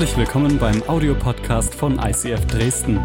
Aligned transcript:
Herzlich 0.00 0.16
willkommen 0.16 0.58
beim 0.58 0.82
Audiopodcast 0.88 1.74
von 1.74 1.98
ICF 1.98 2.46
Dresden. 2.46 2.98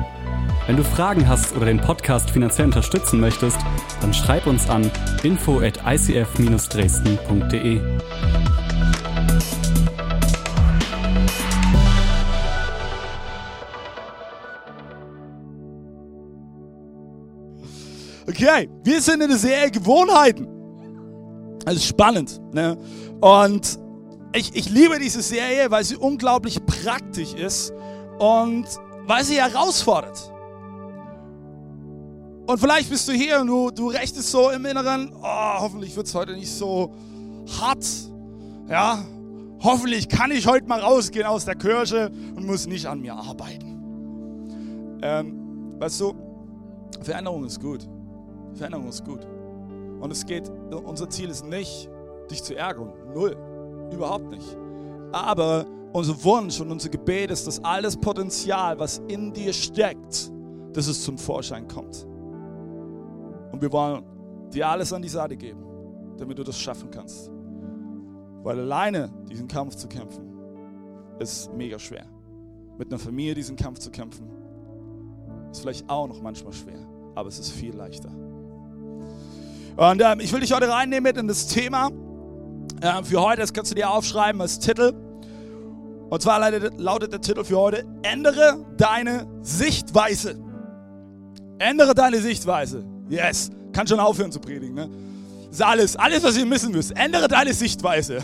Wenn 0.66 0.78
du 0.78 0.84
Fragen 0.86 1.28
hast 1.28 1.54
oder 1.54 1.66
den 1.66 1.82
Podcast 1.82 2.30
finanziell 2.30 2.68
unterstützen 2.68 3.20
möchtest, 3.20 3.58
dann 4.00 4.14
schreib 4.14 4.48
uns 4.48 4.70
an 4.70 4.90
info 5.22 5.60
at 5.60 5.78
icf-dresden.de. 5.86 7.82
Okay, 18.26 18.70
wir 18.86 19.02
sind 19.02 19.22
in 19.22 19.28
der 19.28 19.38
Serie 19.38 19.70
Gewohnheiten. 19.70 20.48
Das 21.66 21.76
ist 21.76 21.88
spannend. 21.88 22.40
Ne? 22.54 22.78
Und 23.20 23.84
ich, 24.36 24.56
ich 24.56 24.70
liebe 24.70 25.00
diese 25.00 25.22
Serie, 25.22 25.72
weil 25.72 25.84
sie 25.84 25.96
unglaublich 25.96 26.64
praktisch 26.66 27.34
ist 27.34 27.74
und 28.20 28.66
weil 29.08 29.24
sie 29.24 29.42
herausfordert. 29.42 30.32
Und 32.48 32.60
vielleicht 32.60 32.90
bist 32.90 33.08
du 33.08 33.14
hier 33.14 33.42
und 33.42 33.48
du, 33.48 33.72
du 33.72 33.88
rechtest 33.88 34.30
so 34.30 34.52
im 34.52 34.66
Inneren, 34.66 35.12
oh, 35.20 35.60
hoffentlich 35.60 35.96
wird 35.96 36.06
es 36.06 36.14
heute 36.14 36.34
nicht 36.34 36.52
so 36.52 36.94
hart. 37.60 37.86
Ja, 38.70 39.04
hoffentlich 39.64 40.08
kann 40.10 40.32
ich 40.32 40.46
heute 40.46 40.68
mal 40.68 40.80
rausgehen 40.80 41.26
aus 41.26 41.46
der 41.46 41.56
Kirche 41.56 42.12
und 42.36 42.46
muss 42.46 42.68
nicht 42.68 42.86
an 42.86 43.02
mir 43.02 43.16
arbeiten. 43.16 45.00
Ähm, 45.02 45.80
weißt 45.80 46.02
du, 46.02 46.14
Veränderung 47.02 47.46
ist 47.46 47.60
gut. 47.60 47.88
Veränderung 48.54 48.90
ist 48.90 49.04
gut. 49.04 49.26
Und 50.00 50.12
es 50.12 50.26
geht, 50.26 50.52
unser 50.86 51.10
Ziel 51.10 51.30
ist 51.30 51.46
nicht, 51.46 51.90
dich 52.30 52.44
zu 52.44 52.56
ärgern. 52.56 52.94
Null. 53.14 53.36
Überhaupt 53.92 54.30
nicht. 54.30 54.58
Aber 55.12 55.66
unser 55.94 56.22
Wunsch 56.24 56.60
und 56.60 56.72
unser 56.72 56.90
Gebet 56.90 57.32
ist, 57.32 57.48
dass 57.48 57.64
alles 57.64 57.96
Potenzial, 57.96 58.78
was 58.78 59.02
in 59.08 59.32
dir 59.32 59.54
steckt, 59.54 60.32
dass 60.74 60.88
es 60.88 61.04
zum 61.04 61.18
Vorschein 61.18 61.68
kommt. 61.68 62.06
Und 63.52 63.62
wir 63.62 63.72
wollen 63.72 64.04
dir 64.54 64.68
alles 64.68 64.92
an 64.92 65.02
die 65.02 65.10
Seite 65.10 65.38
geben, 65.38 65.64
damit 66.18 66.38
du 66.38 66.44
das 66.44 66.60
schaffen 66.60 66.92
kannst. 66.92 67.32
Weil 68.44 68.60
alleine 68.60 69.12
diesen 69.30 69.48
Kampf 69.48 69.76
zu 69.76 69.88
kämpfen, 69.88 70.24
ist 71.20 71.54
mega 71.54 71.80
schwer. 71.80 72.06
Mit 72.78 72.90
einer 72.90 73.00
Familie 73.00 73.36
diesen 73.36 73.56
Kampf 73.56 73.80
zu 73.80 73.90
kämpfen, 73.90 74.28
ist 75.50 75.62
vielleicht 75.62 75.90
auch 75.90 76.08
noch 76.08 76.22
manchmal 76.22 76.52
schwer, 76.52 76.86
aber 77.16 77.30
es 77.30 77.40
ist 77.40 77.52
viel 77.52 77.74
leichter. 77.74 78.10
Und 79.78 80.02
ähm, 80.02 80.20
ich 80.20 80.32
will 80.34 80.42
dich 80.42 80.54
heute 80.54 80.70
reinnehmen 80.70 81.04
mit 81.04 81.18
in 81.18 81.28
das 81.28 81.48
Thema 81.48 81.90
äh, 82.82 83.04
für 83.04 83.22
heute. 83.22 83.42
Das 83.42 83.54
kannst 83.54 83.72
du 83.72 83.76
dir 83.76 83.90
aufschreiben 83.90 84.42
als 84.42 84.60
Titel. 84.60 84.94
Und 86.10 86.22
zwar 86.22 86.40
lautet, 86.78 87.14
der 87.14 87.22
Titel 87.22 87.44
für 87.44 87.58
heute: 87.58 87.86
Ändere 88.04 88.66
deine 88.78 89.28
Sichtweise. 89.42 90.40
Ändere 91.60 91.94
deine 91.94 92.20
Sichtweise. 92.20 92.84
Yes. 93.10 93.50
Kann 93.74 93.88
schon 93.88 94.00
aufhören 94.00 94.32
zu 94.32 94.40
predigen. 94.40 94.76
Ne? 94.76 94.90
Das 95.48 95.60
ist 95.60 95.62
alles. 95.62 95.96
Alles, 95.96 96.24
was 96.24 96.38
ihr 96.38 96.50
wissen 96.50 96.72
müsst. 96.72 96.96
Ändere 96.98 97.28
deine 97.28 97.54
Sichtweise. 97.54 98.20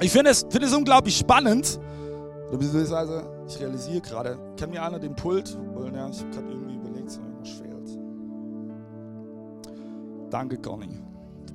ich 0.00 0.10
finde 0.10 0.30
es, 0.30 0.46
find 0.50 0.64
es 0.64 0.74
unglaublich 0.74 1.16
spannend. 1.16 1.78
Also, 2.52 3.22
ich 3.46 3.60
realisiere 3.60 4.00
gerade, 4.00 4.38
kann 4.58 4.70
mir 4.70 4.82
einer 4.82 4.98
den 4.98 5.14
Pult 5.14 5.56
holen? 5.74 5.94
Ja, 5.94 6.08
ich 6.08 6.20
habe 6.20 6.30
gerade 6.30 6.48
irgendwie 6.50 6.74
überlegt, 6.74 7.10
so 7.10 7.20
irgendwas 7.20 7.50
fehlt. 7.50 7.98
Danke, 10.30 10.58
Conny. 10.58 11.00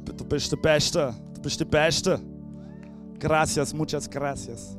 Du 0.06 0.26
bist 0.26 0.52
der 0.52 0.58
Beste. 0.58 1.14
Du 1.34 1.42
bist 1.42 1.60
der 1.60 1.66
Beste. 1.66 2.20
Gracias, 3.20 3.74
muchas 3.74 4.10
gracias. 4.10 4.78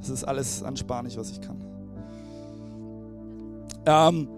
Das 0.00 0.10
ist 0.10 0.24
alles 0.24 0.62
an 0.62 0.76
Spanisch, 0.76 1.16
was 1.16 1.30
ich 1.30 1.40
kann. 1.40 1.62
Ähm, 3.86 4.28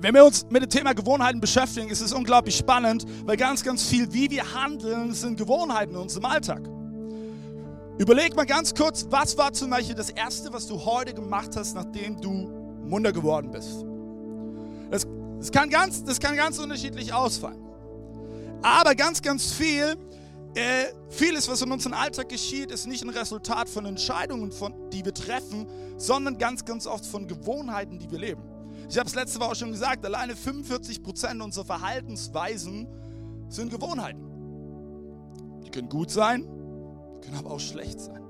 wenn 0.00 0.14
wir 0.14 0.24
uns 0.24 0.46
mit 0.48 0.62
dem 0.62 0.70
Thema 0.70 0.94
Gewohnheiten 0.94 1.40
beschäftigen, 1.40 1.88
ist 1.90 2.00
es 2.00 2.12
unglaublich 2.12 2.56
spannend, 2.56 3.04
weil 3.24 3.36
ganz, 3.36 3.64
ganz 3.64 3.84
viel, 3.84 4.12
wie 4.12 4.30
wir 4.30 4.54
handeln, 4.54 5.12
sind 5.12 5.36
Gewohnheiten 5.36 5.94
in 5.94 6.00
unserem 6.00 6.24
Alltag. 6.24 6.62
Überleg 7.98 8.36
mal 8.36 8.46
ganz 8.46 8.74
kurz, 8.74 9.06
was 9.10 9.36
war 9.36 9.52
zum 9.52 9.70
Beispiel 9.70 9.96
das 9.96 10.10
Erste, 10.10 10.52
was 10.52 10.68
du 10.68 10.84
heute 10.84 11.12
gemacht 11.14 11.56
hast, 11.56 11.74
nachdem 11.74 12.20
du 12.20 12.30
munter 12.84 13.12
geworden 13.12 13.50
bist? 13.50 13.84
Das, 14.90 15.06
das, 15.38 15.50
kann, 15.50 15.68
ganz, 15.68 16.04
das 16.04 16.20
kann 16.20 16.36
ganz 16.36 16.58
unterschiedlich 16.58 17.12
ausfallen. 17.12 17.67
Aber 18.62 18.94
ganz, 18.94 19.22
ganz 19.22 19.52
viel, 19.52 19.96
äh, 20.54 20.86
vieles, 21.10 21.48
was 21.48 21.62
in 21.62 21.70
unserem 21.70 21.94
Alltag 21.94 22.28
geschieht, 22.28 22.70
ist 22.70 22.86
nicht 22.86 23.02
ein 23.04 23.10
Resultat 23.10 23.68
von 23.68 23.86
Entscheidungen, 23.86 24.50
von, 24.50 24.90
die 24.90 25.04
wir 25.04 25.14
treffen, 25.14 25.66
sondern 25.96 26.38
ganz, 26.38 26.64
ganz 26.64 26.86
oft 26.86 27.06
von 27.06 27.28
Gewohnheiten, 27.28 27.98
die 27.98 28.10
wir 28.10 28.18
leben. 28.18 28.42
Ich 28.88 28.98
habe 28.98 29.08
es 29.08 29.14
letzte 29.14 29.40
Woche 29.40 29.54
schon 29.54 29.70
gesagt, 29.70 30.04
alleine 30.04 30.34
45% 30.34 31.40
unserer 31.42 31.64
Verhaltensweisen 31.64 32.88
sind 33.48 33.70
Gewohnheiten. 33.70 34.24
Die 35.64 35.70
können 35.70 35.88
gut 35.88 36.10
sein, 36.10 36.42
können 37.22 37.36
aber 37.36 37.50
auch 37.50 37.60
schlecht 37.60 38.00
sein. 38.00 38.27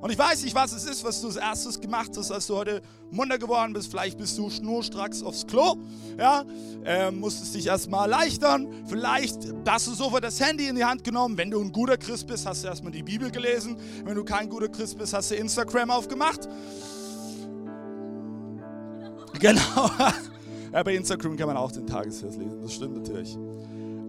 Und 0.00 0.10
ich 0.10 0.18
weiß 0.18 0.44
nicht, 0.44 0.54
was 0.54 0.72
es 0.72 0.84
ist, 0.84 1.04
was 1.04 1.20
du 1.20 1.28
als 1.28 1.36
erstes 1.36 1.80
gemacht 1.80 2.10
hast, 2.16 2.30
als 2.30 2.46
du 2.46 2.56
heute 2.56 2.82
munter 3.10 3.38
geworden 3.38 3.72
bist. 3.72 3.90
Vielleicht 3.90 4.18
bist 4.18 4.36
du 4.36 4.50
schnurstracks 4.50 5.22
aufs 5.22 5.46
Klo, 5.46 5.76
ja, 6.18 6.44
äh, 6.84 7.10
musstest 7.10 7.54
dich 7.54 7.66
erstmal 7.66 8.12
erleichtern. 8.12 8.68
Vielleicht 8.86 9.38
hast 9.66 9.86
du 9.86 9.94
sofort 9.94 10.22
das 10.22 10.38
Handy 10.38 10.68
in 10.68 10.76
die 10.76 10.84
Hand 10.84 11.02
genommen. 11.02 11.38
Wenn 11.38 11.50
du 11.50 11.60
ein 11.60 11.72
guter 11.72 11.96
Christ 11.96 12.26
bist, 12.26 12.46
hast 12.46 12.62
du 12.62 12.68
erstmal 12.68 12.92
die 12.92 13.02
Bibel 13.02 13.30
gelesen. 13.30 13.76
Wenn 14.04 14.14
du 14.14 14.24
kein 14.24 14.48
guter 14.48 14.68
Christ 14.68 14.98
bist, 14.98 15.14
hast 15.14 15.30
du 15.30 15.36
Instagram 15.36 15.90
aufgemacht. 15.90 16.48
Genau. 19.38 19.60
Ja, 20.72 20.82
bei 20.82 20.94
Instagram 20.94 21.36
kann 21.36 21.46
man 21.46 21.56
auch 21.56 21.72
den 21.72 21.86
Tagesvers 21.86 22.36
lesen, 22.36 22.60
das 22.60 22.74
stimmt 22.74 22.96
natürlich. 22.96 23.34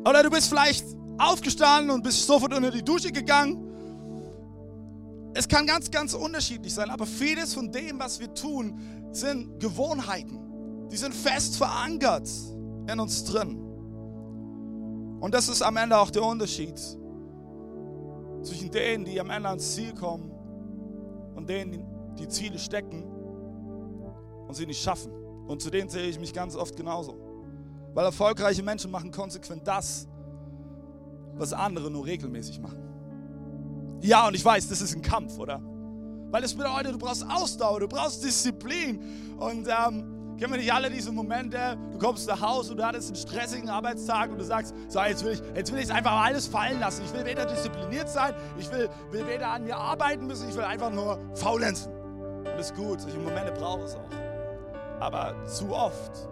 Oder 0.03 0.23
du 0.23 0.29
bist 0.29 0.49
vielleicht 0.49 0.85
aufgestanden 1.17 1.91
und 1.91 2.03
bist 2.03 2.25
sofort 2.25 2.53
unter 2.53 2.71
die 2.71 2.83
Dusche 2.83 3.11
gegangen 3.11 3.66
es 5.37 5.47
kann 5.47 5.67
ganz, 5.67 5.91
ganz 5.91 6.15
unterschiedlich 6.15 6.73
sein, 6.73 6.89
aber 6.89 7.05
vieles 7.05 7.53
von 7.53 7.71
dem, 7.71 7.99
was 7.99 8.19
wir 8.19 8.33
tun, 8.33 8.81
sind 9.11 9.59
Gewohnheiten. 9.59 10.87
Die 10.89 10.97
sind 10.97 11.13
fest 11.13 11.57
verankert 11.57 12.27
in 12.91 12.99
uns 12.99 13.23
drin. 13.23 13.55
Und 15.19 15.33
das 15.35 15.47
ist 15.47 15.61
am 15.61 15.77
Ende 15.77 15.95
auch 15.95 16.09
der 16.09 16.23
Unterschied 16.23 16.79
zwischen 18.41 18.71
denen, 18.71 19.05
die 19.05 19.19
am 19.19 19.29
Ende 19.29 19.49
ans 19.49 19.75
Ziel 19.75 19.93
kommen 19.93 20.31
und 21.35 21.47
denen, 21.47 21.85
die 22.17 22.27
Ziele 22.27 22.57
stecken 22.57 23.03
und 24.47 24.55
sie 24.55 24.65
nicht 24.65 24.81
schaffen. 24.81 25.11
Und 25.47 25.61
zu 25.61 25.69
denen 25.69 25.89
sehe 25.89 26.07
ich 26.07 26.19
mich 26.19 26.33
ganz 26.33 26.55
oft 26.55 26.75
genauso. 26.75 27.15
Weil 27.93 28.05
erfolgreiche 28.05 28.63
Menschen 28.63 28.89
machen 28.89 29.11
konsequent 29.11 29.67
das, 29.67 30.07
was 31.35 31.53
andere 31.53 31.91
nur 31.91 32.07
regelmäßig 32.07 32.59
machen. 32.59 32.86
Ja, 34.01 34.27
und 34.27 34.35
ich 34.35 34.45
weiß, 34.45 34.67
das 34.67 34.81
ist 34.81 34.95
ein 34.95 35.01
Kampf, 35.01 35.37
oder? 35.37 35.61
Weil 36.29 36.43
es 36.43 36.53
bedeutet, 36.53 36.93
du 36.93 36.97
brauchst 36.97 37.25
Ausdauer, 37.27 37.79
du 37.79 37.87
brauchst 37.87 38.23
Disziplin. 38.23 38.99
Und 39.39 39.67
ähm, 39.67 40.35
kennen 40.37 40.53
wir 40.53 40.59
nicht 40.59 40.73
alle 40.73 40.89
diese 40.89 41.11
Momente, 41.11 41.77
du 41.91 41.97
kommst 41.97 42.27
nach 42.27 42.41
Hause 42.41 42.71
und 42.71 42.77
du 42.77 42.85
hattest 42.85 43.07
einen 43.07 43.15
stressigen 43.15 43.69
Arbeitstag 43.69 44.29
und 44.29 44.37
du 44.37 44.43
sagst, 44.43 44.73
so, 44.87 44.99
jetzt 45.01 45.23
will 45.23 45.33
ich 45.33 45.41
jetzt 45.63 45.91
einfach 45.91 46.23
alles 46.23 46.47
fallen 46.47 46.79
lassen. 46.79 47.03
Ich 47.05 47.13
will 47.13 47.25
weder 47.25 47.45
diszipliniert 47.45 48.09
sein, 48.09 48.33
ich 48.57 48.71
will, 48.71 48.89
will 49.11 49.25
weder 49.27 49.49
an 49.49 49.63
mir 49.63 49.77
arbeiten 49.77 50.27
müssen, 50.27 50.49
ich 50.49 50.55
will 50.55 50.63
einfach 50.63 50.91
nur 50.91 51.19
faulenzen. 51.35 51.91
Und 51.91 52.45
das 52.45 52.71
ist 52.71 52.75
gut, 52.75 53.01
solche 53.01 53.19
Momente 53.19 53.51
braucht 53.53 53.83
es 53.83 53.95
auch. 53.95 54.09
Aber 54.99 55.35
zu 55.45 55.71
oft 55.71 56.29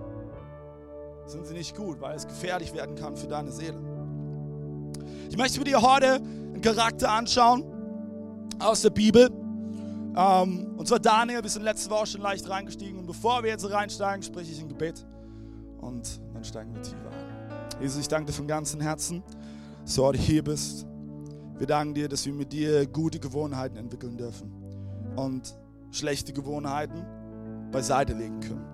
sind 1.25 1.45
sie 1.45 1.53
nicht 1.53 1.75
gut, 1.75 1.99
weil 2.01 2.15
es 2.15 2.27
gefährlich 2.27 2.73
werden 2.73 2.95
kann 2.95 3.15
für 3.15 3.27
deine 3.27 3.51
Seele. 3.51 3.94
Ich 5.29 5.37
möchte 5.37 5.57
mit 5.59 5.67
dir 5.67 5.81
heute 5.81 6.15
einen 6.15 6.61
Charakter 6.61 7.11
anschauen 7.11 7.63
aus 8.59 8.81
der 8.81 8.91
Bibel. 8.91 9.29
Ähm, 10.15 10.75
und 10.77 10.87
zwar 10.87 10.99
Daniel, 10.99 11.41
wir 11.41 11.49
sind 11.49 11.63
letzte 11.63 11.89
Woche 11.89 12.05
schon 12.05 12.21
leicht 12.21 12.47
reingestiegen. 12.47 12.99
Und 12.99 13.07
bevor 13.07 13.43
wir 13.43 13.49
jetzt 13.49 13.69
reinsteigen, 13.69 14.23
spreche 14.23 14.51
ich 14.51 14.61
ein 14.61 14.69
Gebet. 14.69 15.05
Und 15.81 16.21
dann 16.33 16.43
steigen 16.43 16.73
wir 16.73 16.81
tiefer 16.81 17.09
ein. 17.09 17.81
Jesus, 17.81 17.99
ich 18.01 18.07
danke 18.07 18.27
dir 18.27 18.33
von 18.33 18.47
ganzem 18.47 18.79
Herzen, 18.81 19.23
dass 19.83 19.95
du 19.95 20.03
heute 20.03 20.19
hier 20.19 20.43
bist. 20.43 20.85
Wir 21.57 21.67
danken 21.67 21.95
dir, 21.95 22.07
dass 22.07 22.25
wir 22.25 22.33
mit 22.33 22.53
dir 22.53 22.85
gute 22.85 23.19
Gewohnheiten 23.19 23.77
entwickeln 23.77 24.17
dürfen 24.17 24.51
und 25.15 25.57
schlechte 25.91 26.33
Gewohnheiten 26.33 27.05
beiseite 27.71 28.13
legen 28.13 28.39
können. 28.41 28.65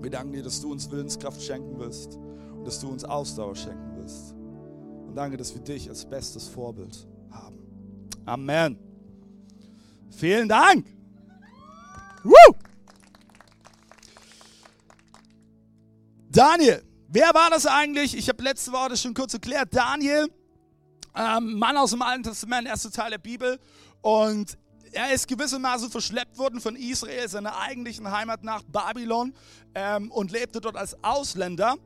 Wir 0.00 0.10
danken 0.10 0.32
dir, 0.32 0.42
dass 0.42 0.60
du 0.60 0.72
uns 0.72 0.90
Willenskraft 0.90 1.42
schenken 1.42 1.78
wirst 1.78 2.16
und 2.56 2.66
dass 2.66 2.80
du 2.80 2.88
uns 2.88 3.04
Ausdauer 3.04 3.56
schenken 3.56 3.96
wirst 3.96 4.35
danke, 5.16 5.36
dass 5.36 5.54
wir 5.54 5.62
dich 5.62 5.88
als 5.88 6.04
bestes 6.04 6.46
Vorbild 6.46 7.06
haben. 7.30 7.58
Amen. 8.26 8.78
Vielen 10.10 10.48
Dank. 10.48 10.86
Woo! 12.22 12.54
Daniel, 16.28 16.82
wer 17.08 17.32
war 17.32 17.50
das 17.50 17.66
eigentlich? 17.66 18.16
Ich 18.16 18.28
habe 18.28 18.42
letzte 18.42 18.72
das 18.72 19.00
schon 19.00 19.14
kurz 19.14 19.32
erklärt. 19.32 19.68
Daniel 19.74 20.28
ähm, 21.14 21.58
Mann 21.58 21.76
aus 21.76 21.90
dem 21.90 22.02
Alten 22.02 22.24
Testament, 22.24 22.68
erster 22.68 22.90
Teil 22.90 23.10
der 23.10 23.18
Bibel. 23.18 23.58
Und 24.02 24.58
er 24.92 25.12
ist 25.12 25.28
gewissermaßen 25.28 25.90
verschleppt 25.90 26.36
worden 26.36 26.60
von 26.60 26.76
Israel, 26.76 27.28
seiner 27.28 27.58
eigentlichen 27.58 28.10
Heimat 28.10 28.44
nach 28.44 28.62
Babylon 28.64 29.34
ähm, 29.74 30.10
und 30.10 30.30
lebte 30.30 30.60
dort 30.60 30.76
als 30.76 31.02
Ausländer. 31.02 31.76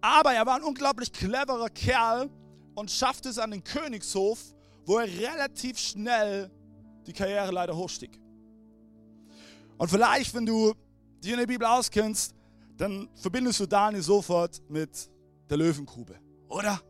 Aber 0.00 0.32
er 0.32 0.44
war 0.46 0.56
ein 0.56 0.62
unglaublich 0.62 1.12
cleverer 1.12 1.70
Kerl 1.70 2.30
und 2.74 2.90
schaffte 2.90 3.28
es 3.28 3.38
an 3.38 3.50
den 3.50 3.62
Königshof, 3.64 4.38
wo 4.86 4.98
er 4.98 5.06
relativ 5.06 5.78
schnell 5.78 6.50
die 7.06 7.12
Karriere 7.12 7.50
leider 7.50 7.76
hochstieg. 7.76 8.20
Und 9.76 9.88
vielleicht, 9.88 10.34
wenn 10.34 10.46
du 10.46 10.74
dich 11.22 11.32
in 11.32 11.38
der 11.38 11.46
Bibel 11.46 11.66
auskennst, 11.66 12.34
dann 12.76 13.08
verbindest 13.14 13.60
du 13.60 13.66
Daniel 13.66 14.02
sofort 14.02 14.62
mit 14.68 15.10
der 15.48 15.56
Löwengrube, 15.56 16.18
oder? 16.48 16.80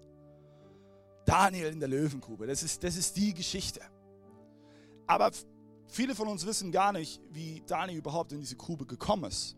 Daniel 1.24 1.66
in 1.66 1.80
der 1.80 1.88
Löwengrube, 1.88 2.46
das 2.46 2.62
ist, 2.62 2.82
das 2.82 2.96
ist 2.96 3.16
die 3.16 3.32
Geschichte. 3.32 3.80
Aber 5.06 5.30
viele 5.86 6.14
von 6.14 6.28
uns 6.28 6.44
wissen 6.46 6.70
gar 6.72 6.92
nicht, 6.92 7.20
wie 7.30 7.62
Daniel 7.66 7.98
überhaupt 7.98 8.32
in 8.32 8.40
diese 8.40 8.56
Grube 8.56 8.86
gekommen 8.86 9.24
ist. 9.24 9.56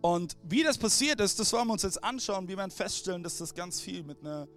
Und 0.00 0.36
wie 0.42 0.62
das 0.62 0.76
passiert 0.76 1.20
ist, 1.20 1.38
das 1.38 1.52
wollen 1.52 1.68
wir 1.68 1.74
uns 1.74 1.82
jetzt 1.82 2.02
anschauen. 2.02 2.48
Wir 2.48 2.56
werden 2.56 2.70
feststellen, 2.70 3.22
dass 3.22 3.38
das 3.38 3.54
ganz 3.54 3.80
viel 3.80 4.02
mit 4.02 4.20
einer 4.20 4.48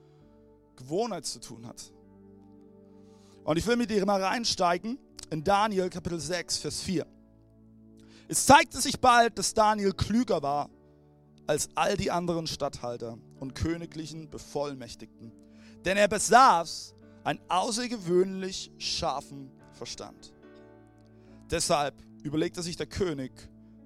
Gewohnheit 0.75 1.25
zu 1.25 1.39
tun 1.39 1.65
hat. 1.67 1.91
Und 3.43 3.57
ich 3.57 3.65
will 3.67 3.75
mit 3.75 3.89
dir 3.89 4.05
mal 4.05 4.23
reinsteigen 4.23 4.97
in 5.29 5.43
Daniel 5.43 5.89
Kapitel 5.89 6.19
6, 6.19 6.57
Vers 6.57 6.81
4. 6.81 7.05
Es 8.27 8.45
zeigte 8.45 8.81
sich 8.81 8.99
bald, 8.99 9.37
dass 9.37 9.53
Daniel 9.53 9.93
klüger 9.93 10.41
war 10.41 10.69
als 11.47 11.69
all 11.75 11.95
die 11.95 12.09
anderen 12.09 12.47
Statthalter 12.47 13.17
und 13.39 13.53
königlichen 13.53 14.29
Bevollmächtigten, 14.29 15.31
denn 15.83 15.97
er 15.97 16.07
besaß 16.07 16.95
einen 17.23 17.39
außergewöhnlich 17.49 18.71
scharfen 18.77 19.51
Verstand. 19.73 20.33
Deshalb 21.51 21.93
überlegte 22.23 22.63
sich 22.63 22.75
der 22.75 22.87
König, 22.87 23.31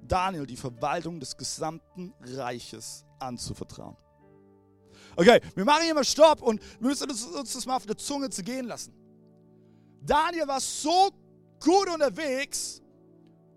Daniel 0.07 0.45
die 0.45 0.55
Verwaltung 0.55 1.19
des 1.19 1.35
gesamten 1.35 2.13
Reiches 2.21 3.05
anzuvertrauen. 3.19 3.97
Okay, 5.19 5.41
wir 5.53 5.65
machen 5.65 5.83
hier 5.83 5.93
mal 5.93 6.05
Stopp 6.05 6.41
und 6.41 6.61
müssen 6.79 7.09
uns 7.11 7.53
das 7.53 7.65
mal 7.65 7.75
auf 7.75 7.85
der 7.85 7.97
Zunge 7.97 8.29
zu 8.29 8.41
gehen 8.41 8.67
lassen. 8.67 8.93
Daniel 10.01 10.47
war 10.47 10.61
so 10.61 11.09
gut 11.59 11.89
unterwegs 11.93 12.81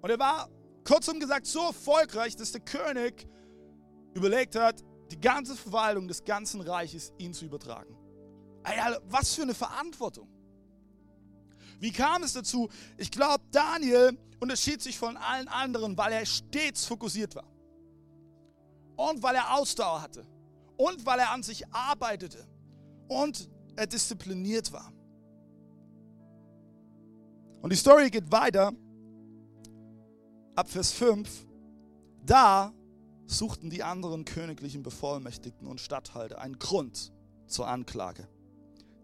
und 0.00 0.11
er 0.11 0.19
war 0.19 0.49
kurzum 0.85 1.20
gesagt 1.20 1.47
so 1.47 1.67
erfolgreich, 1.67 2.35
dass 2.35 2.50
der 2.50 2.62
König 2.62 3.29
überlegt 4.12 4.56
hat, 4.56 4.82
die 5.12 5.20
ganze 5.20 5.55
Verwaltung 5.55 6.09
des 6.09 6.25
ganzen 6.25 6.62
Reiches 6.62 7.12
ihm 7.19 7.32
zu 7.32 7.44
übertragen. 7.44 7.97
Alter, 8.65 9.00
was 9.05 9.32
für 9.32 9.43
eine 9.43 9.55
Verantwortung. 9.55 10.29
Wie 11.79 11.93
kam 11.93 12.25
es 12.25 12.32
dazu? 12.32 12.70
Ich 12.97 13.12
glaube, 13.12 13.44
Daniel 13.53 14.19
unterschied 14.41 14.82
sich 14.82 14.99
von 14.99 15.17
allen 15.17 15.47
anderen, 15.47 15.97
weil 15.97 16.12
er 16.12 16.26
stets 16.26 16.87
fokussiert 16.87 17.37
war. 17.37 17.47
Und 18.97 19.23
weil 19.23 19.37
er 19.37 19.55
Ausdauer 19.55 20.03
hatte. 20.03 20.26
Und 20.76 21.04
weil 21.06 21.19
er 21.19 21.30
an 21.30 21.42
sich 21.42 21.66
arbeitete. 21.72 22.46
Und 23.08 23.48
er 23.76 23.86
diszipliniert 23.86 24.72
war. 24.72 24.92
Und 27.60 27.72
die 27.72 27.76
Story 27.76 28.10
geht 28.10 28.30
weiter. 28.32 28.72
Ab 30.54 30.69
Vers 30.69 30.92
5. 30.92 31.46
Da 32.24 32.72
suchten 33.26 33.70
die 33.70 33.82
anderen 33.82 34.24
königlichen 34.24 34.82
Bevollmächtigten 34.82 35.66
und 35.66 35.80
Statthalter 35.80 36.40
einen 36.40 36.58
Grund 36.58 37.12
zur 37.46 37.69
Anklage 37.69 38.28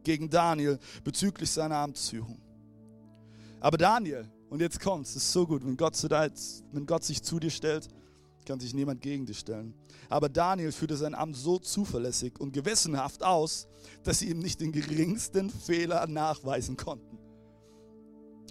gegen 0.05 0.31
Daniel 0.31 0.79
bezüglich 1.05 1.51
seiner 1.51 1.77
Amtsführung. 1.77 2.41
Aber 3.61 3.77
Daniel, 3.77 4.31
und 4.51 4.61
jetzt 4.61 4.81
kommt's, 4.81 5.11
es 5.11 5.17
ist 5.17 5.33
so 5.33 5.47
gut, 5.47 5.65
wenn 5.65 5.77
Gott, 5.77 5.97
zu 5.97 6.09
dir, 6.09 6.31
wenn 6.73 6.87
Gott 6.87 7.05
sich 7.05 7.23
zu 7.23 7.39
dir 7.39 7.51
stellt, 7.51 7.89
kann 8.49 8.59
sich 8.59 8.75
niemand 8.75 9.03
gegen 9.03 9.27
dich 9.27 9.39
stellen. 9.39 9.75
Aber 10.09 10.29
Daniel 10.29 10.73
führte 10.73 10.97
sein 10.97 11.15
Amt 11.15 11.37
so 11.37 11.59
zuverlässig 11.59 12.41
und 12.41 12.53
gewissenhaft 12.53 13.23
aus, 13.23 13.69
dass 14.03 14.21
sie 14.21 14.31
ihm 14.31 14.39
nicht 14.39 14.61
den 14.61 14.73
geringsten 14.73 15.51
Fehler 15.51 16.07
nachweisen 16.07 16.77
konnten. 16.77 17.19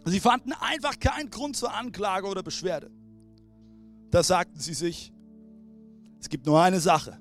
Sie 0.06 0.20
fanden 0.20 0.54
einfach 0.54 1.00
keinen 1.00 1.32
Grund 1.32 1.58
zur 1.58 1.74
Anklage 1.74 2.28
oder 2.28 2.44
Beschwerde. 2.44 2.92
Da 4.12 4.22
sagten 4.22 4.60
sie 4.60 4.76
sich, 4.76 5.12
es 6.22 6.30
gibt 6.30 6.46
nur 6.46 6.62
eine 6.62 6.80
Sache, 6.80 7.20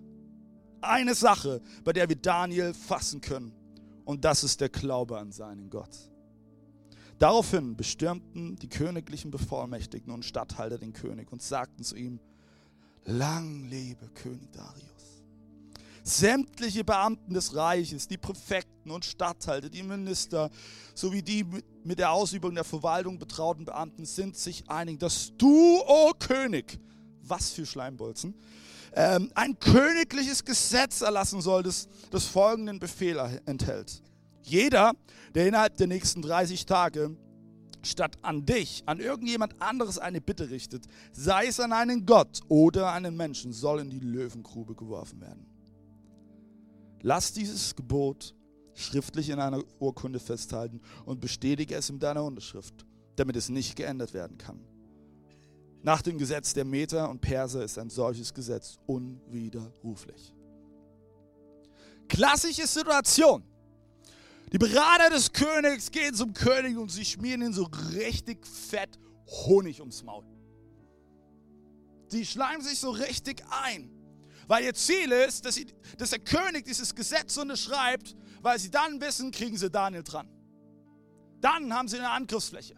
eine 0.83 1.15
Sache, 1.15 1.63
bei 1.83 1.95
der 1.95 2.09
wir 2.09 2.17
Daniel 2.17 2.75
fassen 2.75 3.23
können. 3.23 3.53
Und 4.05 4.25
das 4.25 4.45
ist 4.45 4.61
der 4.61 4.69
Glaube 4.69 5.19
an 5.19 5.33
seinen 5.33 5.71
Gott. 5.71 6.11
Daraufhin 7.19 7.75
bestürmten 7.77 8.57
die 8.57 8.69
königlichen 8.69 9.31
Bevollmächtigten 9.31 10.13
und 10.13 10.25
Statthalter 10.25 10.77
den 10.79 10.93
König 10.93 11.33
und 11.33 11.41
sagten 11.41 11.83
zu 11.83 11.97
ihm, 11.97 12.21
lang 13.07 13.69
lebe 13.69 14.09
König 14.09 14.53
Darius. 14.53 14.87
Sämtliche 16.03 16.85
Beamten 16.85 17.35
des 17.35 17.55
Reiches, 17.55 18.07
die 18.07 18.17
Präfekten 18.17 18.93
und 18.93 19.05
Statthalter, 19.05 19.69
die 19.69 19.83
Minister 19.83 20.51
sowie 20.95 21.23
die 21.23 21.45
mit 21.83 21.99
der 21.99 22.13
Ausübung 22.13 22.55
der 22.55 22.63
Verwaltung 22.63 23.19
betrauten 23.19 23.65
Beamten 23.65 24.05
sind 24.05 24.37
sich 24.37 24.69
einig, 24.69 25.01
dass 25.01 25.33
du, 25.37 25.81
o 25.81 25.85
oh 25.87 26.13
König, 26.17 26.79
was 27.23 27.51
für 27.51 27.67
Schleimbolzen, 27.67 28.35
ähm, 28.93 29.33
ein 29.35 29.59
königliches 29.59 30.45
Gesetz 30.45 31.01
erlassen 31.01 31.41
soll, 31.41 31.65
das, 31.65 31.89
das 32.11 32.25
folgenden 32.25 32.79
Befehl 32.79 33.19
enthält. 33.45 34.01
Jeder, 34.43 34.93
der 35.35 35.49
innerhalb 35.49 35.77
der 35.77 35.89
nächsten 35.89 36.23
30 36.23 36.67
Tage 36.67 37.17
statt 37.87 38.17
an 38.23 38.45
dich, 38.45 38.83
an 38.87 39.01
irgendjemand 39.01 39.61
anderes 39.61 39.99
eine 39.99 40.21
Bitte 40.21 40.51
richtet, 40.51 40.87
sei 41.13 41.47
es 41.47 41.61
an 41.61 41.73
einen 41.73 42.07
Gott 42.07 42.41
oder 42.49 42.93
einen 42.93 43.17
Menschen, 43.17 43.53
soll 43.53 43.81
in 43.81 43.91
die 43.91 44.01
Löwengrube 44.01 44.75
geworfen 44.75 45.21
werden. 45.21 45.47
Lass 47.03 47.33
dieses 47.33 47.75
Gebot 47.75 48.35
schriftlich 48.75 49.31
in 49.31 49.41
einer 49.41 49.63
Urkunde 49.79 50.19
festhalten 50.19 50.81
und 51.05 51.21
bestätige 51.21 51.75
es 51.75 51.89
in 51.89 51.99
deiner 51.99 52.25
Unterschrift, 52.25 52.85
damit 53.17 53.37
es 53.37 53.49
nicht 53.49 53.77
geändert 53.77 54.13
werden 54.13 54.39
kann. 54.39 54.61
Nach 55.83 56.03
dem 56.03 56.19
Gesetz 56.19 56.53
der 56.53 56.65
Meter 56.65 57.09
und 57.09 57.21
Perser 57.21 57.63
ist 57.63 57.79
ein 57.79 57.91
solches 57.91 58.35
Gesetz 58.35 58.79
unwiderruflich. 58.87 60.35
Klassische 62.09 62.67
Situation. 62.67 63.45
Die 64.53 64.59
Berater 64.59 65.11
des 65.11 65.33
Königs 65.33 65.91
gehen 65.91 66.15
zum 66.15 66.33
König 66.33 66.77
und 66.77 66.91
sie 66.91 67.05
schmieren 67.05 67.43
ihn 67.43 67.53
so 67.53 67.69
richtig 67.95 68.47
fett 68.47 68.99
Honig 69.27 69.81
ums 69.81 70.05
Maul. 70.05 70.25
Die 72.13 72.25
schleimen 72.25 72.63
sich 72.63 72.79
so 72.79 72.91
richtig 72.91 73.43
ein. 73.65 73.91
Weil 74.47 74.65
ihr 74.65 74.75
Ziel 74.75 75.11
ist, 75.11 75.45
dass, 75.45 75.57
sie, 75.57 75.67
dass 75.99 76.11
der 76.11 76.21
König 76.21 76.65
dieses 76.65 76.95
Gesetz 76.95 77.37
unterschreibt, 77.37 78.15
weil 78.41 78.59
sie 78.61 78.71
dann 78.71 79.01
wissen, 79.01 79.33
kriegen 79.33 79.57
sie 79.57 79.69
Daniel 79.69 80.05
dran. 80.05 80.29
Dann 81.41 81.75
haben 81.75 81.89
sie 81.89 81.99
eine 81.99 82.11
Angriffsfläche. 82.11 82.77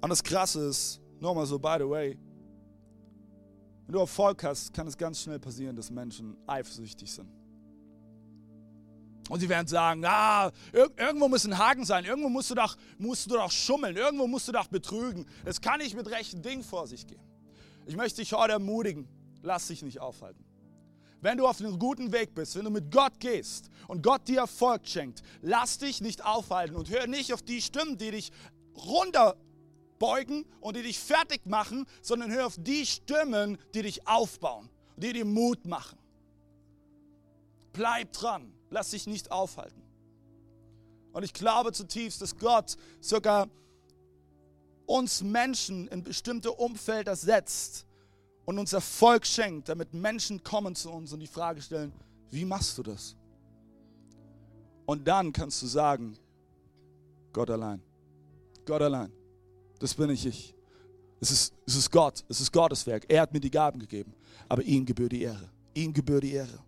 Und 0.00 0.10
das 0.10 0.22
Krasse 0.24 0.68
ist, 0.68 1.00
nochmal 1.20 1.46
so, 1.46 1.56
by 1.60 1.76
the 1.78 1.88
way, 1.88 2.18
wenn 3.86 3.92
du 3.92 4.00
Erfolg 4.00 4.42
hast, 4.42 4.74
kann 4.74 4.88
es 4.88 4.96
ganz 4.96 5.20
schnell 5.20 5.38
passieren, 5.38 5.76
dass 5.76 5.88
Menschen 5.90 6.36
eifersüchtig 6.48 7.12
sind. 7.12 7.30
Und 9.28 9.40
sie 9.40 9.48
werden 9.48 9.68
sagen, 9.68 10.04
ah, 10.04 10.50
irgendwo 10.72 11.28
muss 11.28 11.44
ein 11.44 11.56
Haken 11.56 11.84
sein, 11.84 12.04
irgendwo 12.04 12.28
musst 12.28 12.50
du, 12.50 12.54
doch, 12.54 12.76
musst 12.98 13.30
du 13.30 13.34
doch 13.34 13.50
schummeln, 13.50 13.96
irgendwo 13.96 14.26
musst 14.26 14.48
du 14.48 14.52
doch 14.52 14.66
betrügen. 14.66 15.26
Es 15.44 15.60
kann 15.60 15.78
nicht 15.78 15.94
mit 15.94 16.08
rechten 16.08 16.42
Dingen 16.42 16.64
vor 16.64 16.86
sich 16.86 17.06
gehen. 17.06 17.22
Ich 17.86 17.96
möchte 17.96 18.20
dich 18.20 18.32
heute 18.32 18.52
ermutigen, 18.52 19.08
lass 19.42 19.68
dich 19.68 19.82
nicht 19.82 20.00
aufhalten. 20.00 20.44
Wenn 21.20 21.38
du 21.38 21.46
auf 21.46 21.60
einem 21.60 21.78
guten 21.78 22.10
Weg 22.10 22.34
bist, 22.34 22.56
wenn 22.56 22.64
du 22.64 22.70
mit 22.70 22.90
Gott 22.90 23.20
gehst 23.20 23.70
und 23.86 24.02
Gott 24.02 24.26
dir 24.26 24.40
Erfolg 24.40 24.88
schenkt, 24.88 25.22
lass 25.40 25.78
dich 25.78 26.00
nicht 26.00 26.24
aufhalten 26.24 26.74
und 26.74 26.90
hör 26.90 27.06
nicht 27.06 27.32
auf 27.32 27.42
die 27.42 27.62
Stimmen, 27.62 27.96
die 27.96 28.10
dich 28.10 28.32
runter 28.74 29.36
beugen 30.00 30.44
und 30.60 30.76
die 30.76 30.82
dich 30.82 30.98
fertig 30.98 31.46
machen, 31.46 31.86
sondern 32.02 32.32
hör 32.32 32.46
auf 32.46 32.56
die 32.58 32.84
Stimmen, 32.84 33.56
die 33.72 33.82
dich 33.82 34.08
aufbauen, 34.08 34.68
die 34.96 35.12
dir 35.12 35.24
Mut 35.24 35.64
machen. 35.64 35.96
Bleib 37.72 38.12
dran, 38.12 38.52
lass 38.72 38.90
dich 38.90 39.06
nicht 39.06 39.30
aufhalten. 39.30 39.82
Und 41.12 41.22
ich 41.22 41.34
glaube 41.34 41.72
zutiefst, 41.72 42.20
dass 42.22 42.36
Gott 42.38 42.76
sogar 43.00 43.48
uns 44.86 45.22
Menschen 45.22 45.88
in 45.88 46.02
bestimmte 46.02 46.50
Umfelder 46.50 47.14
setzt 47.14 47.86
und 48.44 48.58
uns 48.58 48.72
Erfolg 48.72 49.26
schenkt, 49.26 49.68
damit 49.68 49.94
Menschen 49.94 50.42
kommen 50.42 50.74
zu 50.74 50.90
uns 50.90 51.12
und 51.12 51.20
die 51.20 51.26
Frage 51.26 51.60
stellen, 51.60 51.92
wie 52.30 52.44
machst 52.44 52.76
du 52.78 52.82
das? 52.82 53.14
Und 54.86 55.06
dann 55.06 55.32
kannst 55.32 55.62
du 55.62 55.66
sagen, 55.66 56.18
Gott 57.32 57.50
allein. 57.50 57.80
Gott 58.64 58.82
allein. 58.82 59.12
Das 59.78 59.94
bin 59.94 60.08
nicht 60.08 60.26
ich. 60.26 60.54
Es 61.20 61.30
ist, 61.30 61.54
es 61.66 61.76
ist 61.76 61.90
Gott, 61.90 62.24
es 62.28 62.40
ist 62.40 62.52
Gottes 62.52 62.86
Werk. 62.86 63.04
Er 63.08 63.22
hat 63.22 63.32
mir 63.32 63.40
die 63.40 63.50
Gaben 63.50 63.78
gegeben. 63.78 64.14
Aber 64.48 64.62
ihm 64.62 64.84
gebührt 64.84 65.12
die 65.12 65.22
Ehre. 65.22 65.48
Ihm 65.74 65.92
gebührt 65.92 66.24
die 66.24 66.32
Ehre. 66.32 66.58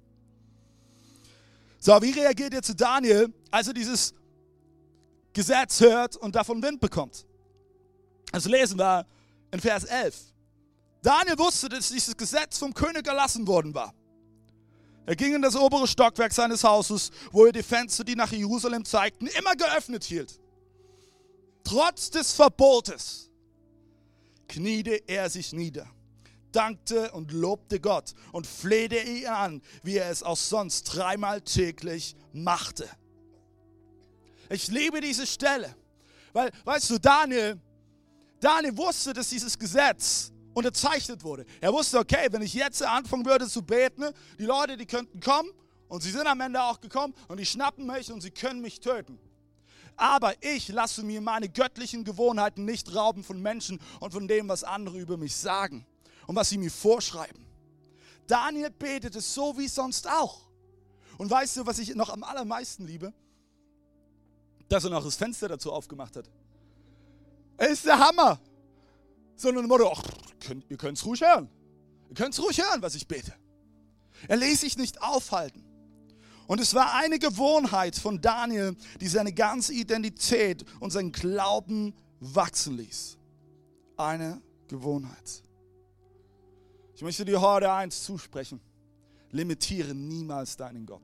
So, 1.84 2.00
wie 2.00 2.12
reagiert 2.12 2.54
jetzt 2.54 2.80
Daniel, 2.80 3.30
als 3.50 3.68
er 3.68 3.74
dieses 3.74 4.14
Gesetz 5.34 5.80
hört 5.80 6.16
und 6.16 6.34
davon 6.34 6.62
Wind 6.62 6.80
bekommt? 6.80 7.26
Also 8.32 8.48
lesen 8.48 8.78
wir 8.78 9.06
in 9.50 9.60
Vers 9.60 9.84
11. 9.84 10.16
Daniel 11.02 11.38
wusste, 11.38 11.68
dass 11.68 11.90
dieses 11.90 12.16
Gesetz 12.16 12.56
vom 12.56 12.72
König 12.72 13.06
erlassen 13.06 13.46
worden 13.46 13.74
war. 13.74 13.92
Er 15.04 15.14
ging 15.14 15.34
in 15.34 15.42
das 15.42 15.56
obere 15.56 15.86
Stockwerk 15.86 16.32
seines 16.32 16.64
Hauses, 16.64 17.10
wo 17.30 17.44
er 17.44 17.52
die 17.52 17.62
Fenster, 17.62 18.02
die 18.02 18.16
nach 18.16 18.32
Jerusalem 18.32 18.86
zeigten, 18.86 19.26
immer 19.26 19.54
geöffnet 19.54 20.04
hielt. 20.04 20.40
Trotz 21.64 22.08
des 22.08 22.32
Verbotes 22.32 23.30
kniete 24.48 25.02
er 25.06 25.28
sich 25.28 25.52
nieder, 25.52 25.86
dankte 26.54 27.12
und 27.12 27.32
lobte 27.32 27.80
Gott 27.80 28.14
und 28.32 28.46
flehte 28.46 28.98
ihn 28.98 29.26
an, 29.26 29.62
wie 29.82 29.96
er 29.96 30.10
es 30.10 30.22
auch 30.22 30.36
sonst 30.36 30.84
dreimal 30.84 31.40
täglich 31.40 32.16
machte. 32.32 32.88
Ich 34.50 34.68
liebe 34.68 35.00
diese 35.00 35.26
Stelle, 35.26 35.74
weil, 36.32 36.50
weißt 36.64 36.90
du, 36.90 36.98
Daniel, 36.98 37.60
Daniel 38.40 38.76
wusste, 38.76 39.12
dass 39.12 39.30
dieses 39.30 39.58
Gesetz 39.58 40.32
unterzeichnet 40.52 41.24
wurde. 41.24 41.44
Er 41.60 41.72
wusste, 41.72 41.98
okay, 41.98 42.28
wenn 42.30 42.42
ich 42.42 42.54
jetzt 42.54 42.82
anfangen 42.82 43.24
würde 43.24 43.48
zu 43.48 43.62
beten, 43.62 44.04
die 44.38 44.44
Leute, 44.44 44.76
die 44.76 44.86
könnten 44.86 45.20
kommen 45.20 45.50
und 45.88 46.02
sie 46.02 46.10
sind 46.10 46.26
am 46.26 46.40
Ende 46.40 46.62
auch 46.62 46.80
gekommen 46.80 47.14
und 47.28 47.38
die 47.38 47.46
schnappen 47.46 47.86
mich 47.86 48.12
und 48.12 48.20
sie 48.20 48.30
können 48.30 48.60
mich 48.60 48.80
töten. 48.80 49.18
Aber 49.96 50.34
ich 50.42 50.68
lasse 50.68 51.04
mir 51.04 51.20
meine 51.20 51.48
göttlichen 51.48 52.04
Gewohnheiten 52.04 52.64
nicht 52.64 52.94
rauben 52.94 53.22
von 53.22 53.40
Menschen 53.40 53.80
und 54.00 54.12
von 54.12 54.26
dem, 54.26 54.48
was 54.48 54.64
andere 54.64 54.98
über 54.98 55.16
mich 55.16 55.34
sagen 55.36 55.86
und 56.26 56.36
was 56.36 56.48
sie 56.48 56.58
mir 56.58 56.70
vorschreiben. 56.70 57.44
Daniel 58.26 58.70
betete 58.70 59.20
so 59.20 59.56
wie 59.58 59.68
sonst 59.68 60.08
auch. 60.08 60.40
Und 61.18 61.30
weißt 61.30 61.58
du, 61.58 61.66
was 61.66 61.78
ich 61.78 61.94
noch 61.94 62.10
am 62.10 62.24
allermeisten 62.24 62.86
liebe? 62.86 63.12
Dass 64.68 64.84
er 64.84 64.90
noch 64.90 65.04
das 65.04 65.16
Fenster 65.16 65.48
dazu 65.48 65.72
aufgemacht 65.72 66.16
hat. 66.16 66.30
Er 67.56 67.68
ist 67.68 67.84
der 67.84 67.98
Hammer. 67.98 68.40
Sondern 69.36 69.66
Motto, 69.66 69.92
ach, 69.92 70.02
könnt, 70.40 70.64
ihr 70.68 70.76
könnt 70.76 70.98
es 70.98 71.04
ruhig 71.04 71.20
hören. 71.20 71.48
Ihr 72.08 72.14
könnt 72.14 72.34
es 72.34 72.42
ruhig 72.42 72.58
hören, 72.58 72.82
was 72.82 72.94
ich 72.94 73.06
bete. 73.06 73.32
Er 74.28 74.36
ließ 74.36 74.60
sich 74.60 74.76
nicht 74.76 75.02
aufhalten. 75.02 75.64
Und 76.46 76.60
es 76.60 76.74
war 76.74 76.94
eine 76.94 77.18
Gewohnheit 77.18 77.96
von 77.96 78.20
Daniel, 78.20 78.76
die 79.00 79.08
seine 79.08 79.32
ganze 79.32 79.72
Identität 79.72 80.64
und 80.80 80.90
seinen 80.90 81.12
Glauben 81.12 81.94
wachsen 82.20 82.76
ließ. 82.76 83.16
Eine 83.96 84.42
Gewohnheit. 84.68 85.42
Ich 86.94 87.02
möchte 87.02 87.24
dir 87.24 87.40
heute 87.40 87.72
eins 87.72 88.04
zusprechen. 88.04 88.60
Limitiere 89.30 89.94
niemals 89.94 90.56
deinen 90.56 90.86
Gott. 90.86 91.02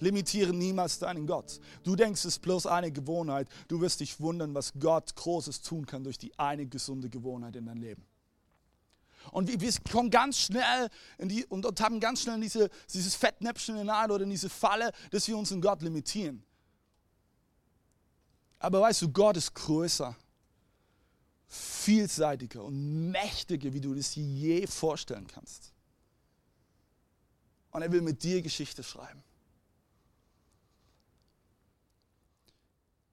Limitiere 0.00 0.52
niemals 0.52 0.98
deinen 0.98 1.26
Gott. 1.28 1.60
Du 1.84 1.94
denkst, 1.94 2.20
es 2.20 2.36
ist 2.36 2.42
bloß 2.42 2.66
eine 2.66 2.90
Gewohnheit. 2.90 3.48
Du 3.68 3.80
wirst 3.80 4.00
dich 4.00 4.18
wundern, 4.18 4.52
was 4.54 4.72
Gott 4.80 5.14
Großes 5.14 5.62
tun 5.62 5.86
kann 5.86 6.02
durch 6.02 6.18
die 6.18 6.36
eine 6.36 6.66
gesunde 6.66 7.08
Gewohnheit 7.08 7.54
in 7.54 7.66
dein 7.66 7.76
Leben. 7.76 8.04
Und 9.30 9.48
wir, 9.48 9.60
wir 9.60 9.72
kommen 9.88 10.10
ganz 10.10 10.38
schnell 10.38 10.88
in 11.18 11.28
die, 11.28 11.46
und, 11.46 11.64
und 11.64 11.80
haben 11.80 12.00
ganz 12.00 12.22
schnell 12.22 12.40
diese, 12.40 12.68
dieses 12.92 13.14
Fettnäpfchen 13.14 13.76
hinein 13.76 14.10
oder 14.10 14.24
in 14.24 14.30
diese 14.30 14.48
Falle, 14.48 14.90
dass 15.12 15.28
wir 15.28 15.38
uns 15.38 15.52
in 15.52 15.60
Gott 15.60 15.80
limitieren. 15.82 16.44
Aber 18.58 18.80
weißt 18.80 19.02
du, 19.02 19.12
Gott 19.12 19.36
ist 19.36 19.54
größer, 19.54 20.16
vielseitiger 21.52 22.64
und 22.64 23.10
mächtiger, 23.10 23.72
wie 23.74 23.80
du 23.80 23.94
das 23.94 24.14
je 24.14 24.66
vorstellen 24.66 25.26
kannst. 25.26 25.72
Und 27.72 27.82
er 27.82 27.92
will 27.92 28.00
mit 28.00 28.22
dir 28.22 28.40
Geschichte 28.40 28.82
schreiben. 28.82 29.22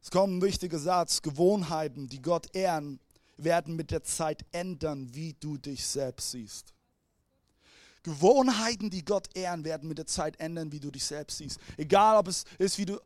Es 0.01 0.09
kommt 0.09 0.37
ein 0.37 0.41
wichtiger 0.41 0.79
Satz, 0.79 1.21
Gewohnheiten, 1.21 2.07
die 2.07 2.21
Gott 2.21 2.55
ehren, 2.55 2.99
werden 3.35 3.75
mit 3.75 3.91
der 3.91 4.03
Zeit 4.03 4.45
ändern, 4.53 5.13
wie 5.13 5.33
du 5.33 5.57
dich 5.57 5.85
selbst 5.85 6.31
siehst. 6.31 6.73
Gewohnheiten, 8.03 8.89
die 8.89 9.03
Gott 9.03 9.27
ehren, 9.35 9.65
werden 9.65 9.89
mit 9.89 9.97
der 9.97 10.07
Zeit 10.07 10.39
ändern, 10.39 10.71
wie 10.71 10.79
du 10.79 10.91
dich 10.91 11.03
selbst 11.03 11.39
siehst. 11.39 11.59
Egal, 11.75 12.17
ob 12.17 12.29
es 12.29 12.45
ist, 12.57 12.77
wie 12.77 12.85
du, 12.85 12.97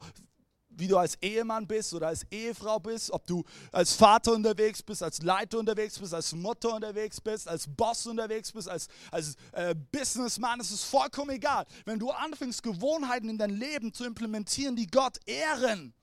wie 0.75 0.88
du 0.88 0.98
als 0.98 1.15
Ehemann 1.22 1.68
bist 1.68 1.94
oder 1.94 2.08
als 2.08 2.25
Ehefrau 2.32 2.80
bist, 2.80 3.12
ob 3.12 3.25
du 3.27 3.44
als 3.72 3.94
Vater 3.94 4.34
unterwegs 4.34 4.82
bist, 4.82 5.03
als 5.03 5.22
Leiter 5.22 5.60
unterwegs 5.60 6.00
bist, 6.00 6.13
als 6.13 6.34
Mutter 6.34 6.75
unterwegs 6.75 7.22
bist, 7.22 7.48
als 7.48 7.68
Boss 7.68 8.06
unterwegs 8.08 8.51
bist, 8.51 8.70
als, 8.70 8.88
als 9.12 9.36
äh, 9.51 9.75
Businessman, 9.92 10.60
es 10.60 10.72
ist 10.72 10.84
vollkommen 10.84 11.32
egal. 11.32 11.65
Wenn 11.86 12.00
du 12.00 12.12
anfängst, 12.12 12.63
Gewohnheiten 12.63 13.30
in 13.30 13.38
dein 13.38 13.51
Leben 13.51 13.94
zu 13.94 14.06
implementieren, 14.06 14.75
die 14.75 14.88
Gott 14.88 15.18
ehren, 15.25 15.94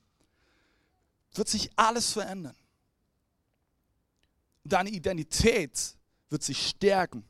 wird 1.35 1.49
sich 1.49 1.71
alles 1.77 2.13
verändern. 2.13 2.57
Deine 4.65 4.91
Identität 4.91 5.97
wird 6.29 6.43
sich 6.43 6.69
stärken. 6.69 7.25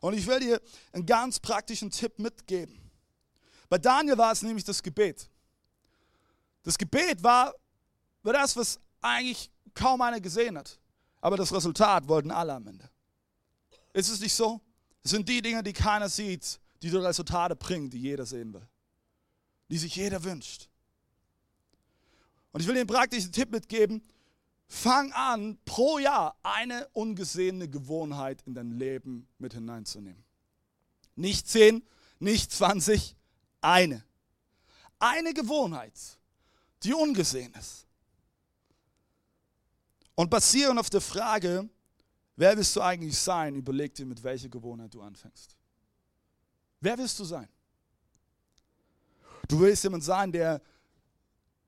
Und 0.00 0.14
ich 0.14 0.26
will 0.26 0.40
dir 0.40 0.60
einen 0.92 1.06
ganz 1.06 1.40
praktischen 1.40 1.90
Tipp 1.90 2.18
mitgeben. 2.18 2.87
Bei 3.68 3.78
Daniel 3.78 4.16
war 4.16 4.32
es 4.32 4.42
nämlich 4.42 4.64
das 4.64 4.82
Gebet. 4.82 5.28
Das 6.62 6.76
Gebet 6.76 7.22
war, 7.22 7.54
war 8.22 8.32
das, 8.32 8.56
was 8.56 8.80
eigentlich 9.00 9.50
kaum 9.74 10.00
einer 10.00 10.20
gesehen 10.20 10.58
hat. 10.58 10.78
Aber 11.20 11.36
das 11.36 11.52
Resultat 11.52 12.08
wollten 12.08 12.30
alle 12.30 12.54
am 12.54 12.66
Ende. 12.66 12.88
Ist 13.92 14.08
es 14.08 14.20
nicht 14.20 14.34
so? 14.34 14.60
Es 15.02 15.10
sind 15.10 15.28
die 15.28 15.42
Dinge, 15.42 15.62
die 15.62 15.72
keiner 15.72 16.08
sieht, 16.08 16.60
die 16.82 16.90
die 16.90 16.96
Resultate 16.96 17.56
bringen, 17.56 17.90
die 17.90 18.00
jeder 18.00 18.26
sehen 18.26 18.52
will. 18.52 18.66
Die 19.68 19.78
sich 19.78 19.96
jeder 19.96 20.22
wünscht. 20.22 20.68
Und 22.52 22.60
ich 22.60 22.66
will 22.66 22.74
dir 22.74 22.80
einen 22.80 22.88
praktischen 22.88 23.32
Tipp 23.32 23.50
mitgeben. 23.50 24.02
Fang 24.66 25.12
an, 25.12 25.58
pro 25.64 25.98
Jahr 25.98 26.36
eine 26.42 26.88
ungesehene 26.92 27.68
Gewohnheit 27.68 28.42
in 28.42 28.54
dein 28.54 28.70
Leben 28.70 29.26
mit 29.38 29.54
hineinzunehmen. 29.54 30.22
Nicht 31.16 31.48
zehn, 31.48 31.82
nicht 32.18 32.52
zwanzig, 32.52 33.16
eine. 33.60 34.04
Eine 34.98 35.32
Gewohnheit, 35.32 35.94
die 36.82 36.92
ungesehen 36.92 37.52
ist. 37.54 37.86
Und 40.14 40.30
basierend 40.30 40.80
auf 40.80 40.90
der 40.90 41.00
Frage, 41.00 41.68
wer 42.36 42.56
willst 42.56 42.74
du 42.74 42.80
eigentlich 42.80 43.16
sein, 43.16 43.54
überleg 43.54 43.94
dir, 43.94 44.06
mit 44.06 44.22
welcher 44.22 44.48
Gewohnheit 44.48 44.92
du 44.92 45.00
anfängst. 45.00 45.56
Wer 46.80 46.98
willst 46.98 47.18
du 47.18 47.24
sein? 47.24 47.48
Du 49.46 49.60
willst 49.60 49.84
jemand 49.84 50.02
sein, 50.04 50.32
der, 50.32 50.60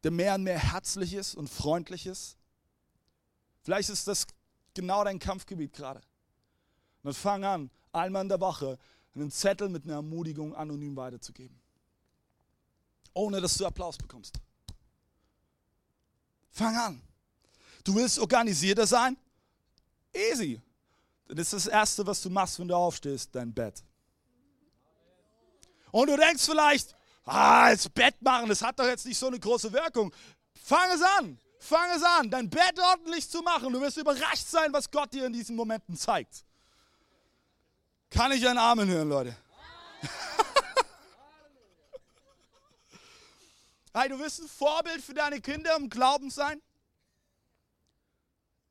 der 0.03 0.11
mehr 0.11 0.35
und 0.35 0.43
mehr 0.43 0.59
herzlich 0.59 1.15
ist 1.15 1.35
und 1.37 1.49
freundlich 1.49 2.07
ist, 2.07 2.37
Vielleicht 3.63 3.91
ist 3.91 4.07
das 4.07 4.27
genau 4.75 5.05
dein 5.05 5.19
Kampfgebiet 5.19 5.73
gerade. 5.73 6.01
Und 6.01 7.05
dann 7.05 7.15
fang 7.15 7.45
an, 7.45 7.71
einmal 7.93 8.23
in 8.23 8.29
der 8.29 8.41
Woche 8.41 8.79
einen 9.15 9.31
Zettel 9.31 9.69
mit 9.69 9.85
einer 9.85 9.95
Ermutigung 9.95 10.55
anonym 10.55 10.97
weiterzugeben. 10.97 11.60
Ohne 13.15 13.41
dass 13.41 13.55
du 13.55 13.67
Applaus 13.67 13.97
bekommst. 13.97 14.39
Fang 16.51 16.77
an. 16.77 17.03
Du 17.85 17.95
willst 17.95 18.19
organisierter 18.19 18.87
sein? 18.87 19.17
Easy. 20.13 20.61
Das 21.29 21.53
ist 21.53 21.67
das 21.67 21.73
Erste, 21.73 22.07
was 22.07 22.21
du 22.23 22.31
machst, 22.31 22.59
wenn 22.59 22.69
du 22.69 22.75
aufstehst, 22.75 23.31
dein 23.33 23.53
Bett. 23.53 23.83
Und 25.93 26.09
du 26.09 26.17
denkst 26.17 26.45
vielleicht, 26.45 26.95
ah, 27.25 27.71
das 27.71 27.89
Bett 27.89 28.21
machen, 28.21 28.49
das 28.49 28.63
hat 28.63 28.79
doch 28.79 28.87
jetzt 28.87 29.07
nicht 29.07 29.19
so 29.19 29.29
eine 29.29 29.39
große 29.39 29.73
Wirkung. 29.73 30.13
Fang 30.63 30.91
es 30.93 31.03
an. 31.19 31.39
Fang 31.59 31.91
es 31.95 32.03
an, 32.03 32.31
dein 32.31 32.49
Bett 32.49 32.79
ordentlich 32.79 33.29
zu 33.29 33.43
machen. 33.43 33.73
Du 33.73 33.81
wirst 33.81 33.99
überrascht 33.99 34.47
sein, 34.47 34.73
was 34.73 34.91
Gott 34.91 35.13
dir 35.13 35.27
in 35.27 35.33
diesen 35.33 35.55
Momenten 35.55 35.97
zeigt. 35.97 36.45
Kann 38.09 38.33
ich 38.33 38.47
einen 38.49 38.59
Amen 38.59 38.89
hören, 38.89 39.09
Leute? 39.09 39.37
hey, 43.95 44.09
du 44.09 44.19
wirst 44.19 44.41
ein 44.41 44.49
Vorbild 44.49 45.03
für 45.03 45.15
deine 45.15 45.41
Kinder 45.41 45.77
im 45.77 45.89
Glauben 45.89 46.31
sein. 46.31 46.61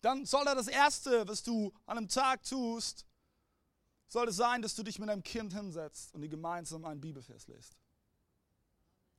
Dann 0.02 0.26
soll 0.26 0.46
da 0.46 0.56
das 0.56 0.68
Erste, 0.68 1.28
was 1.28 1.44
du 1.44 1.74
an 1.86 1.98
einem 1.98 2.08
Tag 2.08 2.44
tust, 2.44 3.06
sollte 4.08 4.32
sein, 4.32 4.62
dass 4.62 4.76
du 4.76 4.84
dich 4.84 4.98
mit 4.98 5.10
deinem 5.10 5.24
Kind 5.24 5.54
hinsetzt 5.54 6.14
und 6.14 6.22
die 6.22 6.30
gemeinsam 6.30 6.86
einen 6.86 7.02
Bibelvers 7.02 7.48
lest. 7.48 7.78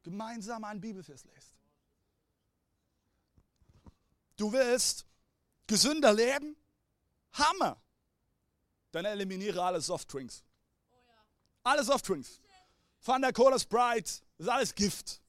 Gemeinsam 0.03 0.65
einen 0.65 0.81
Bibelvers 0.81 1.25
lest. 1.25 1.55
Du 4.37 4.53
willst 4.53 5.07
gesünder 5.67 6.13
leben? 6.13 6.57
Hammer! 7.33 7.81
Dann 8.91 9.05
eliminiere 9.05 9.63
alle 9.63 9.81
Softdrinks. 9.81 10.43
Alle 11.63 11.85
Softdrinks. 11.85 12.41
Fanta 12.99 13.33
Cola 13.33 13.59
Sprite, 13.59 14.23
ist 14.39 14.49
alles 14.49 14.75
Gift. 14.75 15.21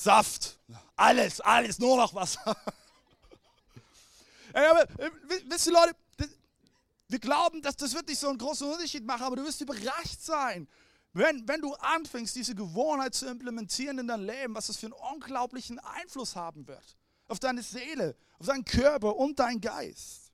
Saft, 0.00 0.60
alles, 0.94 1.40
alles, 1.40 1.80
nur 1.80 1.96
noch 1.96 2.14
Wasser. 2.14 2.56
Ey, 4.52 4.64
aber, 4.64 4.82
äh, 5.00 5.10
wisst 5.48 5.66
ihr 5.66 5.72
Leute, 5.72 5.96
wir 7.08 7.18
glauben, 7.18 7.60
dass 7.62 7.76
das 7.76 7.94
wird 7.94 8.06
nicht 8.06 8.20
so 8.20 8.28
einen 8.28 8.38
großen 8.38 8.70
Unterschied 8.70 9.04
machen, 9.04 9.24
aber 9.24 9.34
du 9.34 9.44
wirst 9.44 9.60
überrascht 9.60 10.20
sein, 10.20 10.68
wenn, 11.14 11.48
wenn 11.48 11.60
du 11.60 11.74
anfängst, 11.74 12.36
diese 12.36 12.54
Gewohnheit 12.54 13.16
zu 13.16 13.26
implementieren 13.26 13.98
in 13.98 14.06
dein 14.06 14.20
Leben, 14.20 14.54
was 14.54 14.68
das 14.68 14.76
für 14.76 14.86
einen 14.86 14.92
unglaublichen 14.92 15.80
Einfluss 15.80 16.36
haben 16.36 16.68
wird. 16.68 16.96
Auf 17.26 17.40
deine 17.40 17.64
Seele, 17.64 18.14
auf 18.38 18.46
deinen 18.46 18.64
Körper 18.64 19.16
und 19.16 19.40
deinen 19.40 19.60
Geist. 19.60 20.30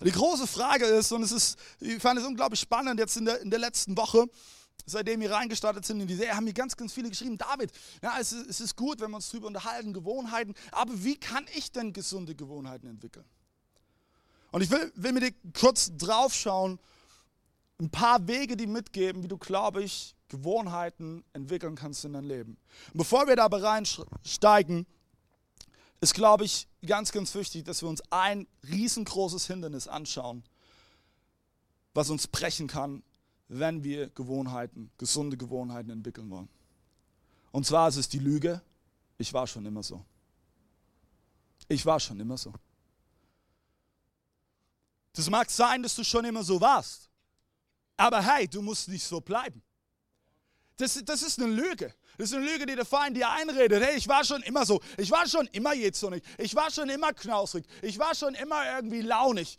Die 0.00 0.12
große 0.12 0.46
Frage 0.46 0.84
ist, 0.84 1.10
und 1.10 1.24
es 1.24 1.32
ist, 1.32 1.58
ich 1.80 2.00
fand 2.00 2.20
es 2.20 2.26
unglaublich 2.26 2.60
spannend 2.60 3.00
jetzt 3.00 3.16
in 3.16 3.24
der, 3.24 3.40
in 3.40 3.50
der 3.50 3.58
letzten 3.58 3.96
Woche, 3.96 4.28
seitdem 4.86 5.20
wir 5.20 5.32
reingestartet 5.32 5.84
sind 5.84 6.00
in 6.00 6.06
die 6.06 6.14
Serie, 6.14 6.34
haben 6.34 6.44
mir 6.44 6.54
ganz, 6.54 6.76
ganz 6.76 6.92
viele 6.92 7.10
geschrieben, 7.10 7.36
David, 7.36 7.72
ja, 8.02 8.16
es, 8.20 8.32
ist, 8.32 8.48
es 8.48 8.60
ist 8.60 8.76
gut, 8.76 9.00
wenn 9.00 9.10
wir 9.10 9.16
uns 9.16 9.28
darüber 9.28 9.48
unterhalten, 9.48 9.92
Gewohnheiten, 9.92 10.54
aber 10.72 11.04
wie 11.04 11.16
kann 11.16 11.44
ich 11.54 11.72
denn 11.72 11.92
gesunde 11.92 12.34
Gewohnheiten 12.34 12.86
entwickeln? 12.86 13.26
Und 14.52 14.62
ich 14.62 14.70
will, 14.70 14.92
will 14.94 15.12
mir 15.12 15.20
dir 15.20 15.34
kurz 15.52 15.94
drauf 15.96 16.32
schauen, 16.32 16.78
ein 17.78 17.90
paar 17.90 18.26
Wege, 18.26 18.56
die 18.56 18.66
mitgeben, 18.66 19.22
wie 19.22 19.28
du, 19.28 19.36
glaube 19.36 19.82
ich, 19.82 20.14
Gewohnheiten 20.28 21.24
entwickeln 21.34 21.76
kannst 21.76 22.04
in 22.04 22.14
dein 22.14 22.24
Leben. 22.24 22.56
Und 22.92 22.98
bevor 22.98 23.26
wir 23.26 23.36
da 23.36 23.46
reinsteigen, 23.46 24.86
ist, 26.00 26.14
glaube 26.14 26.44
ich, 26.44 26.68
ganz, 26.84 27.12
ganz 27.12 27.34
wichtig, 27.34 27.64
dass 27.64 27.82
wir 27.82 27.88
uns 27.88 28.02
ein 28.10 28.46
riesengroßes 28.68 29.46
Hindernis 29.46 29.88
anschauen, 29.88 30.44
was 31.94 32.10
uns 32.10 32.26
brechen 32.26 32.66
kann, 32.66 33.02
wenn 33.48 33.82
wir 33.82 34.08
Gewohnheiten, 34.10 34.90
gesunde 34.98 35.36
Gewohnheiten 35.36 35.90
entwickeln 35.90 36.30
wollen. 36.30 36.48
Und 37.52 37.64
zwar 37.64 37.88
ist 37.88 37.96
es 37.96 38.08
die 38.08 38.18
Lüge, 38.18 38.60
ich 39.18 39.32
war 39.32 39.46
schon 39.46 39.64
immer 39.64 39.82
so. 39.82 40.04
Ich 41.68 41.84
war 41.86 41.98
schon 41.98 42.20
immer 42.20 42.36
so. 42.36 42.52
Das 45.12 45.30
mag 45.30 45.50
sein, 45.50 45.82
dass 45.82 45.94
du 45.94 46.04
schon 46.04 46.24
immer 46.24 46.44
so 46.44 46.60
warst. 46.60 47.08
Aber 47.96 48.22
hey, 48.22 48.46
du 48.46 48.60
musst 48.60 48.88
nicht 48.88 49.04
so 49.04 49.20
bleiben. 49.20 49.62
Das, 50.76 51.02
das 51.04 51.22
ist 51.22 51.40
eine 51.40 51.50
Lüge. 51.50 51.94
Das 52.18 52.30
ist 52.30 52.36
eine 52.36 52.44
Lüge, 52.44 52.66
die 52.66 52.74
der 52.74 52.84
Feind 52.84 53.16
dir 53.16 53.30
einredet. 53.30 53.82
Hey, 53.82 53.96
ich 53.96 54.06
war 54.06 54.24
schon 54.24 54.42
immer 54.42 54.66
so. 54.66 54.80
Ich 54.98 55.10
war 55.10 55.26
schon 55.26 55.46
immer 55.48 55.72
jetzt 55.74 56.00
so 56.00 56.10
nicht. 56.10 56.24
Ich 56.38 56.54
war 56.54 56.70
schon 56.70 56.90
immer 56.90 57.14
knausrig. 57.14 57.64
Ich 57.80 57.98
war 57.98 58.14
schon 58.14 58.34
immer 58.34 58.74
irgendwie 58.74 59.00
launig. 59.00 59.58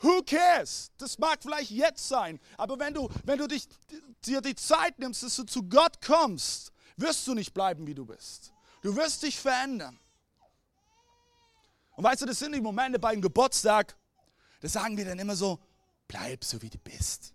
Who 0.00 0.22
cares? 0.22 0.90
Das 0.98 1.18
mag 1.18 1.42
vielleicht 1.42 1.70
jetzt 1.70 2.06
sein. 2.06 2.38
Aber 2.58 2.78
wenn 2.78 2.92
du, 2.92 3.08
wenn 3.24 3.38
du 3.38 3.46
dich, 3.46 3.66
dir 4.24 4.40
die 4.40 4.54
Zeit 4.54 4.98
nimmst, 4.98 5.22
dass 5.22 5.36
du 5.36 5.44
zu 5.44 5.62
Gott 5.62 6.04
kommst, 6.04 6.72
wirst 6.96 7.26
du 7.26 7.34
nicht 7.34 7.54
bleiben, 7.54 7.86
wie 7.86 7.94
du 7.94 8.04
bist. 8.04 8.52
Du 8.82 8.94
wirst 8.94 9.22
dich 9.22 9.38
verändern. 9.38 9.98
Und 11.96 12.04
weißt 12.04 12.22
du, 12.22 12.26
das 12.26 12.38
sind 12.38 12.54
die 12.54 12.60
Momente 12.60 12.98
bei 12.98 13.08
einem 13.08 13.22
Geburtstag, 13.22 13.96
da 14.60 14.68
sagen 14.68 14.96
wir 14.96 15.04
dann 15.06 15.18
immer 15.18 15.34
so, 15.34 15.58
bleib 16.08 16.44
so, 16.44 16.60
wie 16.60 16.70
du 16.70 16.78
bist. 16.78 17.32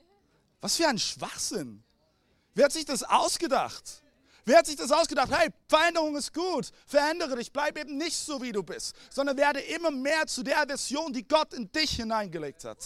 Was 0.60 0.76
für 0.78 0.88
ein 0.88 1.00
Schwachsinn. 1.00 1.84
Wer 2.54 2.66
hat 2.66 2.72
sich 2.72 2.86
das 2.86 3.02
ausgedacht? 3.04 4.04
Wer 4.46 4.58
hat 4.58 4.66
sich 4.66 4.76
das 4.76 4.92
ausgedacht? 4.92 5.32
Hey, 5.32 5.50
Veränderung 5.68 6.16
ist 6.16 6.34
gut. 6.34 6.72
Verändere 6.88 7.36
dich. 7.36 7.52
Bleib 7.52 7.78
eben 7.78 7.98
nicht 7.98 8.18
so, 8.18 8.42
wie 8.42 8.52
du 8.52 8.64
bist, 8.64 8.96
sondern 9.10 9.38
werde 9.38 9.60
immer 9.60 9.92
mehr 9.92 10.26
zu 10.26 10.44
der 10.44 10.66
Version, 10.66 11.14
die 11.14 11.28
Gott 11.28 11.54
in 11.54 11.72
dich 11.72 11.92
hineingelegt 11.92 12.64
hat. 12.66 12.80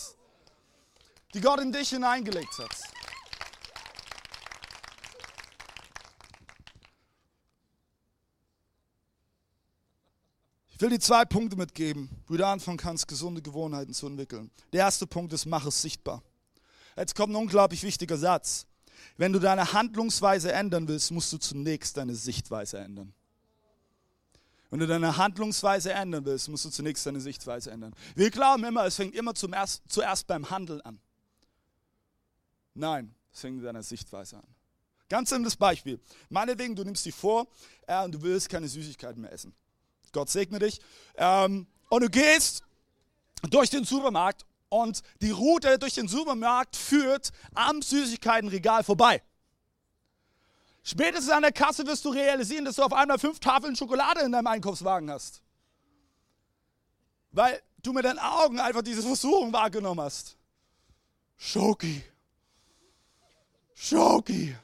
Die 1.33 1.41
Gott 1.41 1.59
in 1.61 1.71
dich 1.71 1.89
hineingelegt 1.89 2.57
hat. 2.57 2.75
Ich 10.75 10.81
will 10.81 10.89
dir 10.89 10.99
zwei 10.99 11.23
Punkte 11.23 11.55
mitgeben, 11.55 12.09
wie 12.27 12.35
du 12.35 12.45
anfangen 12.45 12.77
kannst, 12.77 13.07
gesunde 13.07 13.41
Gewohnheiten 13.41 13.93
zu 13.93 14.07
entwickeln. 14.07 14.51
Der 14.73 14.81
erste 14.81 15.07
Punkt 15.07 15.31
ist, 15.31 15.45
mach 15.45 15.65
es 15.65 15.81
sichtbar. 15.81 16.21
Jetzt 16.97 17.15
kommt 17.15 17.31
ein 17.31 17.37
unglaublich 17.37 17.81
wichtiger 17.83 18.17
Satz. 18.17 18.65
Wenn 19.17 19.33
du 19.33 19.39
deine 19.39 19.73
Handlungsweise 19.73 20.51
ändern 20.51 20.87
willst, 20.87 21.11
musst 21.11 21.31
du 21.33 21.37
zunächst 21.37 21.97
deine 21.97 22.15
Sichtweise 22.15 22.79
ändern. 22.79 23.13
Wenn 24.69 24.79
du 24.79 24.87
deine 24.87 25.15
Handlungsweise 25.15 25.93
ändern 25.93 26.25
willst, 26.25 26.49
musst 26.49 26.65
du 26.65 26.69
zunächst 26.69 27.05
deine 27.05 27.21
Sichtweise 27.21 27.71
ändern. 27.71 27.93
Wir 28.15 28.29
glauben 28.29 28.63
immer, 28.65 28.85
es 28.85 28.95
fängt 28.95 29.15
immer 29.15 29.33
erst, 29.53 29.83
zuerst 29.87 30.27
beim 30.27 30.49
Handeln 30.49 30.81
an. 30.81 30.99
Nein, 32.73 33.15
es 33.31 33.41
fängt 33.41 33.57
mit 33.57 33.65
deiner 33.65 33.83
Sichtweise 33.83 34.37
an. 34.37 34.47
Ganz 35.07 35.29
simples 35.29 35.55
Beispiel. 35.55 35.99
Meinetwegen, 36.29 36.75
du 36.75 36.83
nimmst 36.83 37.05
dir 37.05 37.13
vor 37.13 37.47
äh, 37.87 38.03
und 38.03 38.13
du 38.13 38.21
willst 38.21 38.49
keine 38.49 38.67
Süßigkeiten 38.67 39.21
mehr 39.21 39.31
essen. 39.31 39.53
Gott 40.11 40.29
segne 40.29 40.59
dich. 40.59 40.81
Ähm, 41.15 41.67
und 41.89 42.03
du 42.03 42.09
gehst 42.09 42.63
durch 43.49 43.69
den 43.69 43.85
Supermarkt 43.85 44.45
und 44.81 45.01
die 45.21 45.31
Route 45.31 45.79
durch 45.79 45.93
den 45.93 46.07
Supermarkt 46.07 46.75
führt 46.75 47.31
am 47.53 47.81
Süßigkeitenregal 47.81 48.83
vorbei. 48.83 49.21
Spätestens 50.83 51.31
an 51.31 51.41
der 51.41 51.51
Kasse 51.51 51.85
wirst 51.87 52.05
du 52.05 52.09
realisieren, 52.09 52.65
dass 52.65 52.75
du 52.75 52.83
auf 52.83 52.93
einmal 52.93 53.17
fünf 53.17 53.39
Tafeln 53.39 53.75
Schokolade 53.75 54.21
in 54.21 54.31
deinem 54.31 54.47
Einkaufswagen 54.47 55.09
hast. 55.09 55.41
Weil 57.31 57.61
du 57.77 57.93
mit 57.93 58.05
deinen 58.05 58.19
Augen 58.19 58.59
einfach 58.59 58.81
diese 58.81 59.01
Versuchung 59.01 59.51
wahrgenommen 59.51 60.01
hast. 60.01 60.37
Schoki. 61.37 62.03
Schoki. 63.73 64.55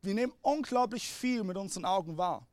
Wir 0.00 0.14
nehmen 0.14 0.32
unglaublich 0.42 1.08
viel 1.08 1.42
mit 1.44 1.56
unseren 1.56 1.84
Augen 1.84 2.16
wahr. 2.16 2.46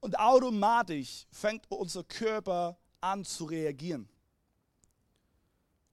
Und 0.00 0.18
automatisch 0.18 1.26
fängt 1.30 1.70
unser 1.70 2.04
Körper 2.04 2.78
an 3.00 3.24
zu 3.24 3.44
reagieren 3.44 4.08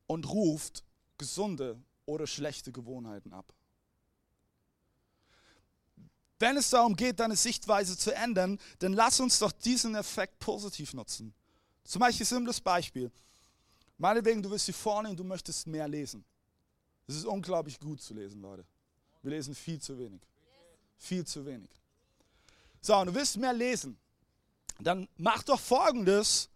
und 0.08 0.28
ruft 0.30 0.84
gesunde 1.18 1.82
oder 2.06 2.26
schlechte 2.26 2.72
Gewohnheiten 2.72 3.34
ab. 3.34 3.54
Wenn 6.40 6.56
es 6.56 6.70
darum 6.70 6.96
geht, 6.96 7.20
deine 7.20 7.36
Sichtweise 7.36 7.98
zu 7.98 8.14
ändern, 8.14 8.60
dann 8.80 8.94
lass 8.94 9.20
uns 9.20 9.40
doch 9.40 9.52
diesen 9.52 9.96
Effekt 9.96 10.40
positiv 10.40 10.94
nutzen. 10.94 11.34
Zum 11.84 12.00
Beispiel 12.00 12.26
ein 12.26 12.30
simples 12.30 12.62
Beispiel. 12.62 13.12
Meinetwegen, 13.98 14.44
du 14.44 14.50
bist 14.50 14.66
hier 14.66 14.74
vorne 14.74 15.10
und 15.10 15.18
du 15.18 15.24
möchtest 15.24 15.66
mehr 15.66 15.88
lesen. 15.88 16.24
Es 17.08 17.16
ist 17.16 17.26
unglaublich 17.26 17.80
gut 17.80 18.02
zu 18.02 18.14
lesen, 18.14 18.42
Leute. 18.42 18.66
Wir 19.24 19.32
lesen 19.32 19.56
viel 19.56 19.82
zu 19.82 19.98
wenig. 19.98 20.22
Viel 20.98 21.26
zu 21.26 21.46
wenig. 21.46 21.70
So, 22.82 22.96
und 22.96 23.08
du 23.08 23.16
willst 23.16 23.38
mehr 23.38 23.54
lesen. 23.54 23.98
Dann 24.80 25.08
mach 25.18 25.44
doch 25.44 25.60
folgendes. 25.60 26.50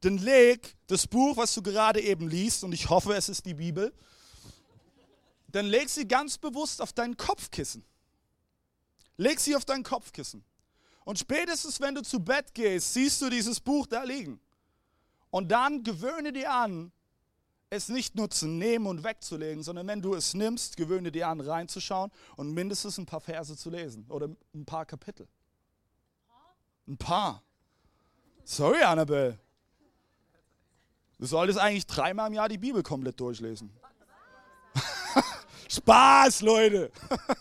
Dann 0.00 0.18
leg 0.18 0.76
das 0.86 1.06
Buch, 1.06 1.36
was 1.36 1.54
du 1.54 1.62
gerade 1.62 2.00
eben 2.00 2.28
liest, 2.28 2.62
und 2.64 2.72
ich 2.72 2.90
hoffe, 2.90 3.14
es 3.14 3.28
ist 3.28 3.46
die 3.46 3.54
Bibel, 3.54 3.92
dann 5.48 5.66
leg 5.66 5.88
sie 5.88 6.06
ganz 6.06 6.36
bewusst 6.36 6.82
auf 6.82 6.92
dein 6.92 7.16
Kopfkissen. 7.16 7.84
Leg 9.16 9.40
sie 9.40 9.56
auf 9.56 9.64
dein 9.64 9.82
Kopfkissen. 9.82 10.44
Und 11.04 11.18
spätestens, 11.18 11.80
wenn 11.80 11.94
du 11.94 12.02
zu 12.02 12.18
Bett 12.20 12.52
gehst, 12.54 12.92
siehst 12.92 13.22
du 13.22 13.30
dieses 13.30 13.60
Buch 13.60 13.86
da 13.86 14.02
liegen. 14.02 14.40
Und 15.30 15.50
dann 15.50 15.82
gewöhne 15.82 16.32
dir 16.32 16.52
an, 16.52 16.92
es 17.70 17.88
nicht 17.88 18.14
nur 18.14 18.30
zu 18.30 18.46
nehmen 18.46 18.86
und 18.86 19.04
wegzulegen, 19.04 19.62
sondern 19.62 19.86
wenn 19.86 20.02
du 20.02 20.14
es 20.14 20.34
nimmst, 20.34 20.76
gewöhne 20.76 21.10
dir 21.10 21.28
an, 21.28 21.40
reinzuschauen 21.40 22.10
und 22.36 22.52
mindestens 22.52 22.98
ein 22.98 23.06
paar 23.06 23.20
Verse 23.20 23.56
zu 23.56 23.70
lesen 23.70 24.06
oder 24.08 24.28
ein 24.54 24.64
paar 24.64 24.86
Kapitel. 24.86 25.28
Ein 26.86 26.96
paar. 26.98 27.42
Sorry, 28.44 28.82
Annabelle. 28.82 29.38
Du 31.18 31.26
solltest 31.26 31.58
eigentlich 31.58 31.86
dreimal 31.86 32.28
im 32.28 32.34
Jahr 32.34 32.48
die 32.48 32.58
Bibel 32.58 32.82
komplett 32.82 33.18
durchlesen. 33.18 33.74
Spaß, 35.68 36.42
Leute. 36.42 36.90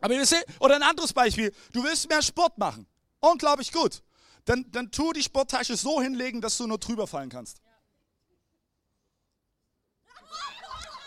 Aber 0.00 0.14
ihr 0.14 0.24
seht, 0.24 0.46
oder 0.60 0.76
ein 0.76 0.82
anderes 0.82 1.12
Beispiel, 1.12 1.52
du 1.72 1.82
willst 1.82 2.08
mehr 2.08 2.22
Sport 2.22 2.56
machen. 2.58 2.86
Unglaublich 3.20 3.72
gut. 3.72 4.02
Dann, 4.44 4.64
dann 4.70 4.90
tu 4.90 5.12
die 5.12 5.22
Sporttasche 5.22 5.76
so 5.76 6.00
hinlegen, 6.00 6.40
dass 6.40 6.56
du 6.56 6.66
nur 6.66 6.78
drüber 6.78 7.06
fallen 7.06 7.28
kannst. 7.28 7.60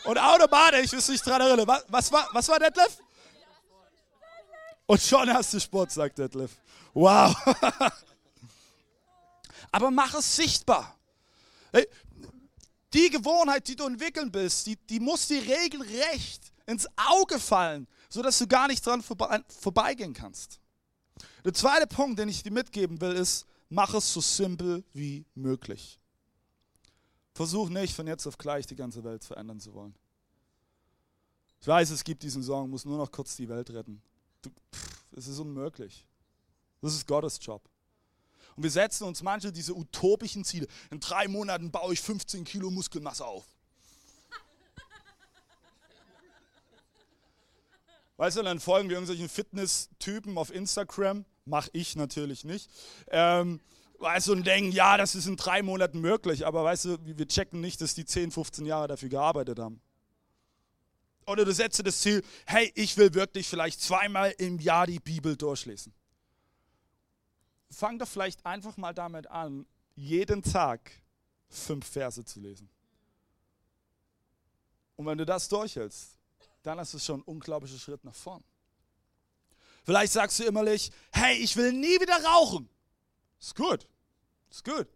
Und 0.03 0.17
automatisch 0.17 0.91
wirst 0.91 1.07
du 1.07 1.11
dich 1.13 1.21
daran 1.21 1.41
erinnern. 1.41 1.67
Was, 1.67 1.85
was, 1.87 2.11
war, 2.11 2.27
was 2.33 2.47
war 2.49 2.59
Detlef? 2.59 2.97
Und 4.91 4.99
schon 4.99 5.33
hast 5.33 5.53
du 5.53 5.59
Sport, 5.61 5.89
sagt 5.89 6.17
Detlef. 6.17 6.51
Wow. 6.93 7.33
Aber 9.71 9.89
mach 9.89 10.13
es 10.15 10.35
sichtbar. 10.35 10.99
Die 12.91 13.09
Gewohnheit, 13.09 13.69
die 13.69 13.77
du 13.77 13.85
entwickeln 13.85 14.33
willst, 14.33 14.67
die, 14.67 14.75
die 14.75 14.99
muss 14.99 15.29
dir 15.29 15.41
regelrecht 15.43 16.51
ins 16.65 16.89
Auge 16.97 17.39
fallen, 17.39 17.87
sodass 18.09 18.37
du 18.39 18.47
gar 18.47 18.67
nicht 18.67 18.85
dran 18.85 19.01
vorbei, 19.01 19.39
vorbeigehen 19.47 20.11
kannst. 20.13 20.59
Der 21.45 21.53
zweite 21.53 21.87
Punkt, 21.87 22.19
den 22.19 22.27
ich 22.27 22.43
dir 22.43 22.51
mitgeben 22.51 22.99
will, 22.99 23.13
ist, 23.13 23.45
mach 23.69 23.93
es 23.93 24.11
so 24.11 24.19
simpel 24.19 24.83
wie 24.91 25.23
möglich. 25.35 26.01
Versuch 27.33 27.69
nicht 27.69 27.95
von 27.95 28.07
jetzt 28.07 28.27
auf 28.27 28.37
gleich 28.37 28.67
die 28.67 28.75
ganze 28.75 29.05
Welt 29.05 29.23
verändern 29.23 29.61
zu 29.61 29.73
wollen. 29.73 29.95
Ich 31.61 31.67
weiß, 31.67 31.91
es 31.91 32.03
gibt 32.03 32.23
diesen 32.23 32.43
Song, 32.43 32.69
muss 32.69 32.83
nur 32.83 32.97
noch 32.97 33.09
kurz 33.09 33.37
die 33.37 33.47
Welt 33.47 33.69
retten. 33.69 34.01
Es 35.15 35.27
ist 35.27 35.39
unmöglich. 35.39 36.05
Das 36.81 36.93
ist 36.93 37.07
Gottes 37.07 37.39
Job. 37.41 37.61
Und 38.55 38.63
wir 38.63 38.71
setzen 38.71 39.05
uns 39.05 39.21
manche 39.21 39.51
diese 39.51 39.75
utopischen 39.75 40.43
Ziele. 40.45 40.67
In 40.89 40.99
drei 40.99 41.27
Monaten 41.27 41.71
baue 41.71 41.93
ich 41.93 42.01
15 42.01 42.43
Kilo 42.43 42.69
Muskelmasse 42.69 43.25
auf. 43.25 43.45
Weißt 48.17 48.37
du, 48.37 48.43
dann 48.43 48.59
folgen 48.59 48.89
wir 48.89 48.97
irgendwelchen 48.97 49.29
Fitness-Typen 49.29 50.37
auf 50.37 50.53
Instagram. 50.53 51.25
Mach 51.45 51.69
ich 51.73 51.95
natürlich 51.95 52.43
nicht. 52.43 52.69
Ähm, 53.07 53.59
weißt 53.97 54.27
du, 54.27 54.33
und 54.33 54.45
denken, 54.45 54.71
ja, 54.71 54.95
das 54.97 55.15
ist 55.15 55.25
in 55.25 55.37
drei 55.37 55.63
Monaten 55.63 55.99
möglich. 55.99 56.45
Aber 56.45 56.63
weißt 56.63 56.85
du, 56.85 56.97
wir 57.03 57.27
checken 57.27 57.61
nicht, 57.61 57.81
dass 57.81 57.95
die 57.95 58.05
10, 58.05 58.31
15 58.31 58.65
Jahre 58.65 58.87
dafür 58.87 59.09
gearbeitet 59.09 59.57
haben. 59.59 59.81
Oder 61.25 61.45
du 61.45 61.53
setzt 61.53 61.79
dir 61.79 61.83
das 61.83 61.99
Ziel, 61.99 62.23
hey, 62.45 62.71
ich 62.75 62.97
will 62.97 63.13
wirklich 63.13 63.47
vielleicht 63.47 63.81
zweimal 63.81 64.33
im 64.37 64.59
Jahr 64.59 64.87
die 64.87 64.99
Bibel 64.99 65.35
durchlesen. 65.35 65.93
Fang 67.69 67.99
doch 67.99 68.07
vielleicht 68.07 68.45
einfach 68.45 68.77
mal 68.77 68.93
damit 68.93 69.27
an, 69.27 69.65
jeden 69.95 70.41
Tag 70.41 70.91
fünf 71.47 71.87
Verse 71.87 72.23
zu 72.25 72.39
lesen. 72.39 72.69
Und 74.95 75.05
wenn 75.05 75.17
du 75.17 75.25
das 75.25 75.47
durchhältst, 75.47 76.17
dann 76.63 76.79
ist 76.79 76.93
es 76.93 77.05
schon 77.05 77.21
ein 77.21 77.23
unglaublicher 77.23 77.79
Schritt 77.79 78.03
nach 78.03 78.15
vorn. 78.15 78.43
Vielleicht 79.83 80.13
sagst 80.13 80.39
du 80.39 80.43
innerlich, 80.43 80.91
hey, 81.11 81.37
ich 81.37 81.55
will 81.55 81.73
nie 81.73 81.99
wieder 81.99 82.23
rauchen. 82.23 82.69
Ist 83.39 83.55
gut, 83.55 83.87
ist 84.49 84.63
gut. 84.63 84.87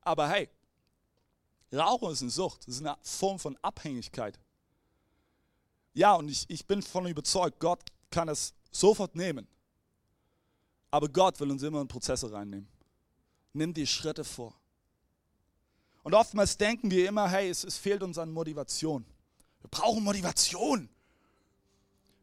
Aber 0.00 0.28
hey, 0.28 0.48
Rauchen 1.72 2.12
ist 2.12 2.22
eine 2.22 2.30
Sucht, 2.30 2.66
das 2.66 2.76
ist 2.76 2.80
eine 2.80 2.96
Form 3.02 3.38
von 3.38 3.56
Abhängigkeit. 3.62 4.40
Ja, 5.98 6.14
und 6.14 6.28
ich, 6.28 6.44
ich 6.46 6.64
bin 6.64 6.80
von 6.80 7.08
überzeugt, 7.08 7.58
Gott 7.58 7.80
kann 8.08 8.28
es 8.28 8.54
sofort 8.70 9.16
nehmen. 9.16 9.48
Aber 10.92 11.08
Gott 11.08 11.40
will 11.40 11.50
uns 11.50 11.64
immer 11.64 11.80
in 11.80 11.88
Prozesse 11.88 12.30
reinnehmen. 12.30 12.68
Nimm 13.52 13.74
die 13.74 13.84
Schritte 13.84 14.22
vor. 14.22 14.54
Und 16.04 16.14
oftmals 16.14 16.56
denken 16.56 16.88
wir 16.92 17.08
immer, 17.08 17.28
hey, 17.28 17.50
es, 17.50 17.64
es 17.64 17.76
fehlt 17.76 18.04
uns 18.04 18.16
an 18.16 18.30
Motivation. 18.30 19.04
Wir 19.60 19.70
brauchen 19.70 20.04
Motivation. 20.04 20.88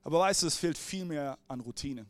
Aber 0.04 0.20
weißt 0.20 0.44
du, 0.44 0.48
es 0.48 0.56
fehlt 0.56 0.78
viel 0.78 1.04
mehr 1.04 1.38
an 1.50 1.60
Routine. 1.60 2.06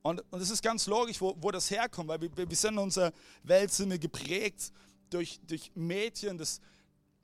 Und, 0.00 0.24
und 0.32 0.40
es 0.40 0.48
ist 0.48 0.62
ganz 0.62 0.86
logisch, 0.86 1.20
wo, 1.20 1.36
wo 1.38 1.50
das 1.50 1.70
herkommt, 1.70 2.08
weil 2.08 2.22
wir, 2.22 2.34
wir 2.34 2.56
sind 2.56 2.72
in 2.72 2.78
unserer 2.78 3.12
Welt 3.42 3.70
sind 3.70 3.90
wir 3.90 3.98
geprägt 3.98 4.72
durch, 5.10 5.38
durch 5.46 5.70
Mädchen, 5.74 6.38
das, 6.38 6.62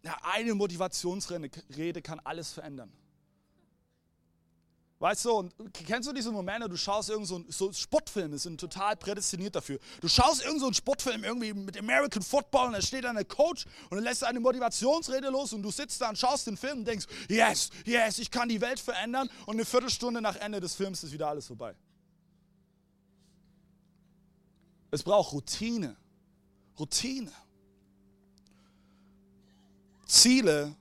ja, 0.06 0.16
eine 0.22 0.54
Motivationsrede 0.54 2.00
kann 2.00 2.20
alles 2.22 2.52
verändern. 2.52 2.92
Weißt 4.98 5.26
du, 5.26 5.32
und 5.32 5.52
kennst 5.74 6.08
du 6.08 6.12
diese 6.14 6.30
Momente, 6.30 6.68
du 6.70 6.76
schaust 6.76 7.10
irgendeinen 7.10 7.44
so, 7.50 7.66
so 7.66 7.72
Sportfilm, 7.72 8.38
sind 8.38 8.58
total 8.58 8.96
prädestiniert 8.96 9.54
dafür. 9.54 9.78
Du 10.00 10.08
schaust 10.08 10.42
irgendeinen 10.42 10.72
so 10.72 10.78
Sportfilm 10.78 11.22
irgendwie 11.24 11.52
mit 11.52 11.76
American 11.76 12.22
Football 12.22 12.68
und 12.68 12.72
da 12.72 12.80
steht 12.80 13.04
dann 13.04 13.16
der 13.16 13.26
Coach 13.26 13.66
und 13.90 13.96
dann 13.96 14.04
lässt 14.04 14.24
eine 14.24 14.40
Motivationsrede 14.40 15.28
los 15.28 15.52
und 15.52 15.62
du 15.62 15.70
sitzt 15.70 16.00
da 16.00 16.08
und 16.08 16.16
schaust 16.16 16.46
den 16.46 16.56
Film 16.56 16.78
und 16.78 16.88
denkst, 16.88 17.06
yes, 17.28 17.70
yes, 17.84 18.18
ich 18.18 18.30
kann 18.30 18.48
die 18.48 18.60
Welt 18.60 18.80
verändern 18.80 19.28
und 19.44 19.56
eine 19.56 19.66
Viertelstunde 19.66 20.22
nach 20.22 20.36
Ende 20.36 20.60
des 20.60 20.74
Films 20.74 21.02
ist 21.04 21.12
wieder 21.12 21.28
alles 21.28 21.48
vorbei. 21.48 21.74
Es 24.92 25.02
braucht 25.02 25.32
Routine. 25.34 25.96
Routine. 26.78 27.32
Ziele 30.06 30.74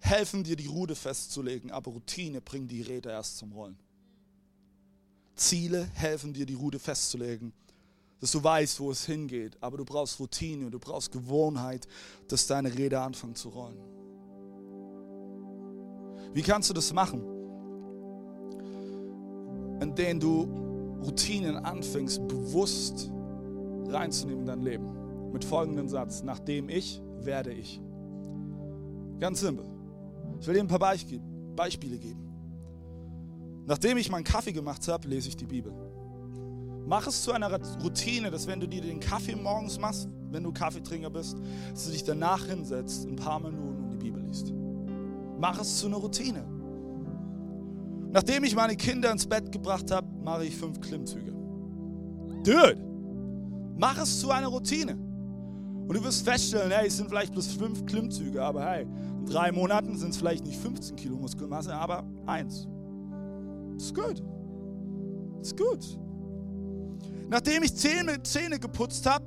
helfen 0.00 0.42
dir, 0.42 0.56
die 0.56 0.66
Rude 0.66 0.94
festzulegen, 0.94 1.70
aber 1.70 1.92
Routine 1.92 2.40
bringt 2.40 2.70
die 2.70 2.82
Räder 2.82 3.12
erst 3.12 3.36
zum 3.36 3.52
Rollen. 3.52 3.78
Ziele 5.36 5.84
helfen 5.94 6.32
dir, 6.32 6.46
die 6.46 6.54
Rude 6.54 6.78
festzulegen, 6.78 7.52
dass 8.18 8.32
du 8.32 8.42
weißt, 8.42 8.80
wo 8.80 8.90
es 8.90 9.04
hingeht, 9.04 9.56
aber 9.60 9.76
du 9.76 9.84
brauchst 9.84 10.18
Routine, 10.18 10.70
du 10.70 10.78
brauchst 10.78 11.12
Gewohnheit, 11.12 11.86
dass 12.28 12.46
deine 12.46 12.74
Räder 12.74 13.02
anfangen 13.02 13.34
zu 13.34 13.50
rollen. 13.50 13.78
Wie 16.32 16.42
kannst 16.42 16.70
du 16.70 16.74
das 16.74 16.92
machen? 16.92 17.22
Indem 19.80 20.20
du 20.20 20.44
Routinen 21.02 21.56
anfängst, 21.56 22.26
bewusst 22.28 23.10
reinzunehmen 23.86 24.40
in 24.40 24.46
dein 24.46 24.62
Leben. 24.62 25.32
Mit 25.32 25.44
folgendem 25.44 25.88
Satz, 25.88 26.22
nachdem 26.22 26.68
ich, 26.68 27.02
werde 27.20 27.52
ich. 27.52 27.80
Ganz 29.20 29.40
simpel. 29.40 29.66
Ich 30.40 30.46
will 30.46 30.54
dir 30.54 30.60
ein 30.60 30.68
paar 30.68 30.78
Beispiele 30.78 31.98
geben. 31.98 32.26
Nachdem 33.66 33.98
ich 33.98 34.10
meinen 34.10 34.24
Kaffee 34.24 34.52
gemacht 34.52 34.88
habe, 34.88 35.06
lese 35.06 35.28
ich 35.28 35.36
die 35.36 35.46
Bibel. 35.46 35.72
Mach 36.86 37.06
es 37.06 37.22
zu 37.22 37.32
einer 37.32 37.50
Routine, 37.82 38.30
dass 38.30 38.46
wenn 38.46 38.58
du 38.58 38.66
dir 38.66 38.80
den 38.80 38.98
Kaffee 38.98 39.36
morgens 39.36 39.78
machst, 39.78 40.08
wenn 40.30 40.42
du 40.42 40.52
Kaffeetrinker 40.52 41.10
bist, 41.10 41.36
dass 41.70 41.84
du 41.84 41.92
dich 41.92 42.02
danach 42.02 42.46
hinsetzt, 42.46 43.06
ein 43.06 43.16
paar 43.16 43.38
Minuten 43.38 43.84
und 43.84 43.90
die 43.90 43.98
Bibel 43.98 44.22
liest. 44.22 44.52
Mach 45.38 45.60
es 45.60 45.78
zu 45.78 45.86
einer 45.86 45.98
Routine. 45.98 46.44
Nachdem 48.12 48.42
ich 48.42 48.56
meine 48.56 48.74
Kinder 48.74 49.12
ins 49.12 49.26
Bett 49.26 49.52
gebracht 49.52 49.90
habe, 49.90 50.08
mache 50.24 50.46
ich 50.46 50.56
fünf 50.56 50.80
Klimmzüge. 50.80 51.32
Dude, 52.42 52.78
mach 53.76 53.98
es 53.98 54.18
zu 54.18 54.30
einer 54.30 54.48
Routine. 54.48 55.09
Und 55.90 55.96
du 55.96 56.04
wirst 56.04 56.24
feststellen, 56.24 56.70
hey, 56.70 56.86
es 56.86 56.98
sind 56.98 57.08
vielleicht 57.08 57.32
bloß 57.32 57.54
fünf 57.54 57.84
Klimmzüge, 57.84 58.40
aber 58.40 58.64
hey, 58.64 58.82
in 58.84 59.26
drei 59.26 59.50
Monaten 59.50 59.96
sind 59.98 60.10
es 60.10 60.18
vielleicht 60.18 60.46
nicht 60.46 60.60
15 60.60 60.94
Kilo 60.94 61.16
Muskelmasse, 61.16 61.74
aber 61.74 62.04
eins. 62.26 62.68
Ist 63.76 63.92
gut. 63.92 64.22
Ist 65.40 65.56
gut. 65.58 65.98
Nachdem 67.28 67.64
ich 67.64 67.74
Zähne, 67.74 68.22
Zähne 68.22 68.60
geputzt 68.60 69.04
habe, 69.04 69.24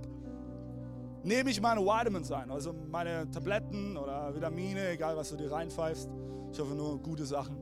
nehme 1.24 1.50
ich 1.50 1.60
meine 1.60 1.82
Vitamins 1.82 2.32
ein, 2.32 2.50
also 2.50 2.74
meine 2.90 3.30
Tabletten 3.30 3.98
oder 3.98 4.34
Vitamine, 4.34 4.88
egal 4.92 5.18
was 5.18 5.32
du 5.32 5.36
dir 5.36 5.52
reinpfeifst. 5.52 6.08
Ich 6.54 6.60
hoffe 6.62 6.76
nur 6.76 6.98
gute 6.98 7.26
Sachen. 7.26 7.58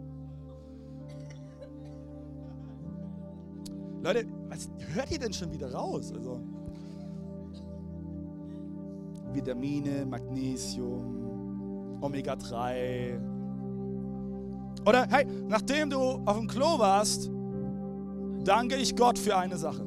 Leute, 4.04 4.28
was 4.48 4.70
hört 4.94 5.10
ihr 5.10 5.18
denn 5.18 5.34
schon 5.34 5.52
wieder 5.52 5.74
raus? 5.74 6.14
Also, 6.14 6.40
Vitamine, 9.34 10.06
Magnesium, 10.06 12.00
Omega-3. 12.02 13.20
Oder 14.86 15.08
hey, 15.10 15.26
nachdem 15.48 15.90
du 15.90 16.00
auf 16.26 16.38
dem 16.38 16.48
Klo 16.48 16.80
warst, 16.80 17.30
danke 18.44 18.76
ich 18.76 18.96
Gott 18.96 19.20
für 19.20 19.38
eine 19.38 19.58
Sache. 19.58 19.86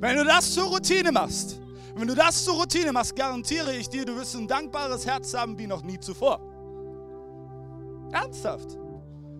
Wenn 0.00 0.16
du 0.16 0.24
das 0.24 0.54
zur 0.54 0.64
Routine 0.64 1.10
machst, 1.10 1.60
wenn 1.96 2.06
du 2.06 2.14
das 2.14 2.44
zur 2.44 2.54
Routine 2.54 2.92
machst, 2.92 3.16
garantiere 3.16 3.74
ich 3.74 3.88
dir, 3.88 4.04
du 4.04 4.14
wirst 4.14 4.36
ein 4.36 4.46
dankbares 4.46 5.04
Herz 5.04 5.34
haben 5.34 5.58
wie 5.58 5.66
noch 5.66 5.82
nie 5.82 5.98
zuvor. 5.98 6.40
Ernsthaft. 8.12 8.78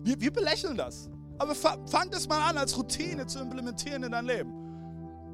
Wir, 0.03 0.19
wir 0.19 0.31
belächeln 0.31 0.75
das. 0.75 1.09
Aber 1.37 1.55
fang 1.55 2.09
das 2.11 2.27
mal 2.27 2.49
an, 2.49 2.57
als 2.57 2.77
Routine 2.77 3.25
zu 3.25 3.39
implementieren 3.39 4.03
in 4.03 4.11
dein 4.11 4.25
Leben. 4.25 4.68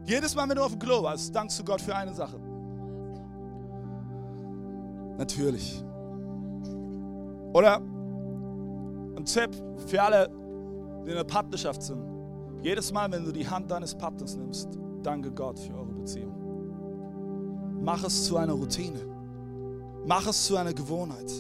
Jedes 0.06 0.36
Mal, 0.36 0.48
wenn 0.48 0.56
du 0.56 0.64
auf 0.64 0.72
dem 0.72 0.80
Klo 0.80 1.02
warst, 1.02 1.36
dankst 1.36 1.60
du 1.60 1.64
Gott 1.64 1.82
für 1.82 1.96
eine 1.96 2.14
Sache. 2.14 2.40
Natürlich. 5.18 5.84
Oder 7.54 7.78
ein 7.78 9.26
Tipp 9.26 9.50
für 9.88 10.02
alle, 10.02 10.30
die 11.06 11.10
in 11.10 11.16
der 11.16 11.24
Partnerschaft 11.24 11.82
sind. 11.82 12.04
Jedes 12.62 12.92
Mal, 12.92 13.12
wenn 13.12 13.26
du 13.26 13.32
die 13.32 13.48
Hand 13.48 13.72
deines 13.72 13.96
Partners 13.96 14.36
nimmst, 14.36 14.78
danke 15.02 15.32
Gott 15.32 15.60
für 15.60 15.74
eure 15.74 15.94
Beziehung. 15.94 17.82
Mach 17.82 18.04
es 18.04 18.26
zu 18.26 18.38
einer 18.38 18.54
Routine. 18.54 19.00
Mach 20.06 20.28
es 20.28 20.46
zu 20.46 20.56
einer 20.56 20.74
Gewohnheit. 20.74 21.32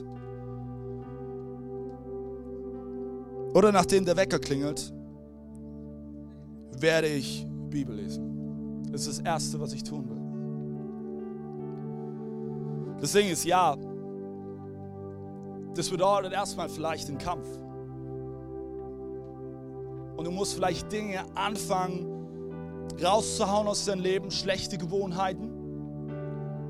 Oder 3.53 3.71
nachdem 3.71 4.05
der 4.05 4.17
Wecker 4.17 4.39
klingelt, 4.39 4.93
werde 6.79 7.07
ich 7.07 7.47
Bibel 7.69 7.95
lesen. 7.95 8.34
Das 8.95 9.07
ist 9.07 9.19
das 9.19 9.25
Erste, 9.25 9.59
was 9.59 9.73
ich 9.73 9.83
tun 9.83 10.07
will. 10.07 10.15
Das 13.01 13.11
Ding 13.11 13.29
ist, 13.29 13.43
ja, 13.43 13.75
das 15.75 15.89
bedeutet 15.89 16.31
erstmal 16.31 16.69
vielleicht 16.69 17.09
einen 17.09 17.17
Kampf. 17.17 17.45
Und 20.15 20.23
du 20.23 20.31
musst 20.31 20.53
vielleicht 20.53 20.89
Dinge 20.93 21.25
anfangen, 21.35 22.87
rauszuhauen 23.03 23.67
aus 23.67 23.83
deinem 23.83 23.99
Leben, 23.99 24.31
schlechte 24.31 24.77
Gewohnheiten, 24.77 25.51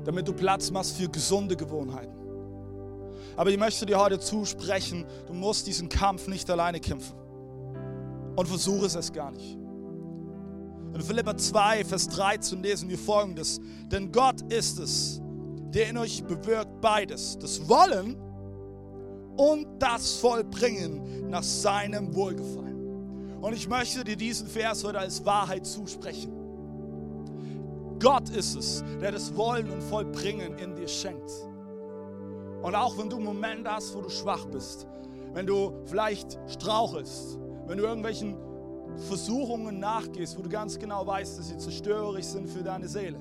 damit 0.02 0.26
du 0.26 0.32
Platz 0.32 0.72
machst 0.72 0.96
für 0.96 1.08
gesunde 1.08 1.54
Gewohnheiten. 1.54 2.16
Aber 3.36 3.50
ich 3.50 3.58
möchte 3.58 3.86
dir 3.86 4.00
heute 4.00 4.18
zusprechen, 4.18 5.06
du 5.28 5.32
musst 5.32 5.68
diesen 5.68 5.88
Kampf 5.88 6.26
nicht 6.26 6.50
alleine 6.50 6.80
kämpfen. 6.80 7.14
Und 8.34 8.48
versuche 8.48 8.86
es 8.86 9.12
gar 9.12 9.30
nicht. 9.30 9.65
In 10.96 11.02
Philippa 11.02 11.36
2, 11.36 11.84
Vers 11.84 12.08
13 12.08 12.62
lesen 12.62 12.88
wir 12.88 12.96
folgendes. 12.96 13.60
Denn 13.92 14.10
Gott 14.10 14.40
ist 14.50 14.78
es, 14.78 15.20
der 15.68 15.90
in 15.90 15.98
euch 15.98 16.24
bewirkt 16.24 16.80
beides, 16.80 17.36
das 17.38 17.68
Wollen 17.68 18.16
und 19.36 19.66
das 19.78 20.14
Vollbringen 20.14 21.28
nach 21.28 21.42
seinem 21.42 22.14
Wohlgefallen. 22.14 23.36
Und 23.42 23.52
ich 23.52 23.68
möchte 23.68 24.04
dir 24.04 24.16
diesen 24.16 24.46
Vers 24.46 24.84
heute 24.84 24.98
als 24.98 25.22
Wahrheit 25.26 25.66
zusprechen. 25.66 26.32
Gott 28.00 28.30
ist 28.30 28.56
es, 28.56 28.82
der 28.98 29.12
das 29.12 29.36
Wollen 29.36 29.68
und 29.68 29.82
Vollbringen 29.82 30.56
in 30.56 30.76
dir 30.76 30.88
schenkt. 30.88 31.30
Und 32.62 32.74
auch 32.74 32.96
wenn 32.96 33.10
du 33.10 33.18
Momente 33.18 33.70
hast, 33.70 33.94
wo 33.94 34.00
du 34.00 34.08
schwach 34.08 34.46
bist, 34.46 34.86
wenn 35.34 35.46
du 35.46 35.74
vielleicht 35.84 36.38
strauchelst, 36.48 37.38
wenn 37.66 37.76
du 37.76 37.84
irgendwelchen 37.84 38.38
Versuchungen 38.98 39.78
nachgehst, 39.78 40.38
wo 40.38 40.42
du 40.42 40.48
ganz 40.48 40.78
genau 40.78 41.06
weißt, 41.06 41.38
dass 41.38 41.48
sie 41.48 41.58
zerstörerisch 41.58 42.26
sind 42.26 42.48
für 42.48 42.62
deine 42.62 42.88
Seele, 42.88 43.18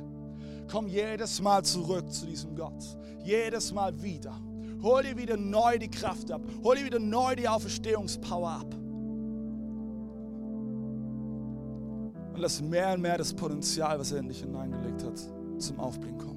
komm 0.71 0.87
jedes 0.87 1.41
Mal 1.41 1.63
zurück 1.63 2.11
zu 2.11 2.25
diesem 2.25 2.55
Gott. 2.55 2.97
Jedes 3.23 3.73
Mal 3.73 4.01
wieder. 4.01 4.33
Hol 4.81 5.03
dir 5.03 5.17
wieder 5.17 5.37
neu 5.37 5.79
die 5.79 5.89
Kraft 5.89 6.31
ab. 6.31 6.41
Hol 6.63 6.75
dir 6.75 6.85
wieder 6.85 6.99
neu 6.99 7.35
die 7.35 7.47
Auferstehungspower 7.47 8.49
ab. 8.49 8.75
Und 12.33 12.41
lass 12.41 12.61
mehr 12.61 12.93
und 12.93 13.01
mehr 13.01 13.17
das 13.17 13.33
Potenzial, 13.33 13.97
was 13.97 14.11
er 14.11 14.19
in 14.19 14.27
dich 14.27 14.41
hineingelegt 14.41 15.03
hat, 15.03 15.19
zum 15.57 15.79
Aufblühen 15.79 16.17
kommen. 16.17 16.34